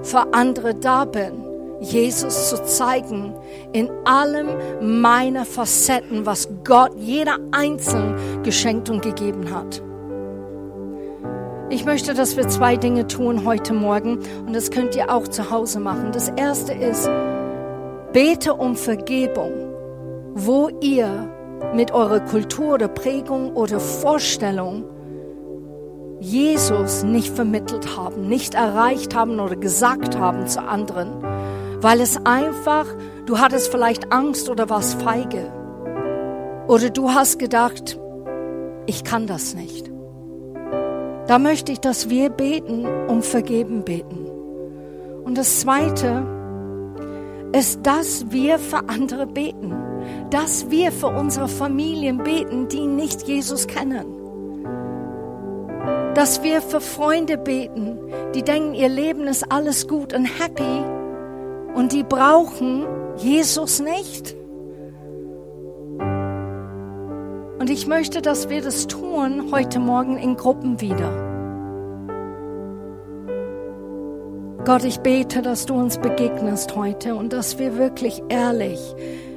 für 0.03 0.31
andere 0.31 0.75
da 0.75 1.05
bin? 1.05 1.43
Jesus 1.81 2.51
zu 2.51 2.63
zeigen 2.65 3.33
in 3.73 3.89
allem 4.05 5.01
meiner 5.01 5.45
Facetten, 5.45 6.27
was 6.27 6.47
Gott 6.63 6.91
jeder 6.99 7.37
einzeln 7.51 8.43
geschenkt 8.43 8.91
und 8.91 9.01
gegeben 9.01 9.49
hat. 9.49 9.81
Ich 11.69 11.85
möchte, 11.85 12.13
dass 12.13 12.35
wir 12.35 12.47
zwei 12.47 12.77
Dinge 12.77 13.07
tun 13.07 13.45
heute 13.45 13.73
Morgen 13.73 14.19
und 14.45 14.55
das 14.55 14.71
könnt 14.71 14.95
ihr 14.95 15.13
auch 15.13 15.27
zu 15.27 15.51
Hause 15.51 15.79
machen. 15.79 16.11
Das 16.11 16.29
erste 16.29 16.73
ist, 16.73 17.09
bete 18.13 18.53
um 18.53 18.75
Vergebung, 18.75 19.51
wo 20.33 20.69
ihr 20.81 21.29
mit 21.73 21.91
eurer 21.91 22.21
Kultur 22.21 22.75
oder 22.75 22.87
Prägung 22.87 23.55
oder 23.55 23.79
Vorstellung 23.79 24.85
Jesus 26.19 27.03
nicht 27.03 27.33
vermittelt 27.33 27.95
haben, 27.95 28.27
nicht 28.27 28.53
erreicht 28.55 29.15
haben 29.15 29.39
oder 29.39 29.55
gesagt 29.55 30.17
haben 30.17 30.47
zu 30.47 30.61
anderen 30.61 31.23
weil 31.81 32.01
es 32.01 32.17
einfach, 32.25 32.85
du 33.25 33.39
hattest 33.39 33.71
vielleicht 33.71 34.11
Angst 34.11 34.49
oder 34.49 34.69
warst 34.69 35.01
feige. 35.01 35.51
Oder 36.67 36.89
du 36.89 37.11
hast 37.11 37.39
gedacht, 37.39 37.99
ich 38.85 39.03
kann 39.03 39.27
das 39.27 39.55
nicht. 39.55 39.89
Da 41.29 41.37
möchte 41.37 41.71
ich, 41.71 41.79
dass 41.79 42.09
wir 42.09 42.31
beten, 42.31 42.87
um 43.07 43.21
Vergeben 43.21 43.83
beten. 43.83 44.25
Und 45.23 45.37
das 45.37 45.59
Zweite 45.59 46.25
ist, 47.53 47.85
dass 47.85 48.31
wir 48.31 48.57
für 48.57 48.89
andere 48.89 49.27
beten. 49.27 49.75
Dass 50.31 50.71
wir 50.71 50.91
für 50.91 51.09
unsere 51.09 51.47
Familien 51.47 52.23
beten, 52.23 52.67
die 52.67 52.87
nicht 52.87 53.27
Jesus 53.27 53.67
kennen. 53.67 54.07
Dass 56.15 56.41
wir 56.41 56.63
für 56.63 56.81
Freunde 56.81 57.37
beten, 57.37 57.99
die 58.33 58.41
denken, 58.41 58.73
ihr 58.73 58.89
Leben 58.89 59.27
ist 59.27 59.51
alles 59.51 59.87
gut 59.87 60.15
und 60.15 60.25
happy 60.25 60.83
und 61.75 61.91
die 61.91 62.01
brauchen 62.01 62.87
Jesus 63.17 63.79
nicht. 63.79 64.38
Und 67.59 67.69
ich 67.69 67.87
möchte, 67.87 68.21
dass 68.21 68.49
wir 68.49 68.61
das 68.61 68.87
tun 68.87 69.51
heute 69.51 69.79
Morgen 69.79 70.17
in 70.17 70.37
Gruppen 70.37 70.79
wieder. 70.79 71.11
Gott, 74.63 74.85
ich 74.85 75.01
bete, 75.01 75.41
dass 75.41 75.65
du 75.65 75.73
uns 75.73 75.97
begegnest 75.97 76.77
heute 76.77 77.15
und 77.15 77.33
dass 77.33 77.59
wir 77.59 77.77
wirklich 77.77 78.23
ehrlich 78.29 78.79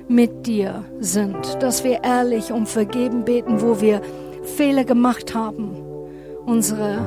mit 0.06 0.46
dir 0.46 0.84
sind, 1.00 1.60
dass 1.60 1.82
wir 1.82 2.04
ehrlich 2.04 2.52
um 2.52 2.66
Vergeben 2.66 3.24
beten, 3.24 3.60
wo 3.60 3.80
wir 3.80 4.00
Fehler 4.56 4.84
gemacht 4.84 5.34
haben, 5.34 5.76
unsere 6.46 6.98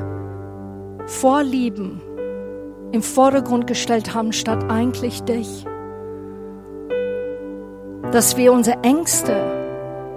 Vorlieben 1.05 2.01
im 2.91 3.01
Vordergrund 3.01 3.67
gestellt 3.67 4.13
haben, 4.13 4.33
statt 4.33 4.65
eigentlich 4.69 5.21
dich. 5.21 5.65
Dass 8.11 8.35
wir 8.35 8.51
unsere 8.51 8.81
Ängste 8.83 9.64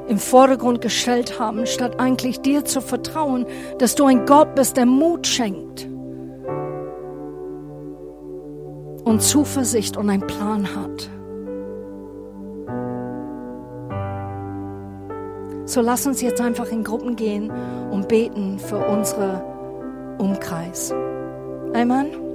im 0.09 0.19
Vordergrund 0.19 0.81
gestellt 0.81 1.39
haben, 1.39 1.67
statt 1.67 2.01
eigentlich 2.01 2.41
dir 2.41 2.65
zu 2.65 2.81
vertrauen, 2.81 3.47
dass 3.79 3.95
du 3.95 4.05
ein 4.05 4.27
Gott 4.27 4.55
bist, 4.55 4.77
der 4.77 4.87
Mut 4.87 5.27
schenkt 5.27 5.87
und 9.05 9.23
Zuversicht 9.23 9.97
und 9.97 10.11
einen 10.11 10.27
Plan 10.27 10.75
hat. 10.75 11.11
So 15.65 15.83
lass 15.83 16.07
uns 16.07 16.23
jetzt 16.23 16.41
einfach 16.41 16.71
in 16.71 16.83
Gruppen 16.83 17.17
gehen 17.17 17.51
und 17.91 18.09
beten 18.09 18.59
für 18.59 18.79
unsere 18.79 19.45
Umkreis. 20.19 20.93
Amen. 21.75 22.28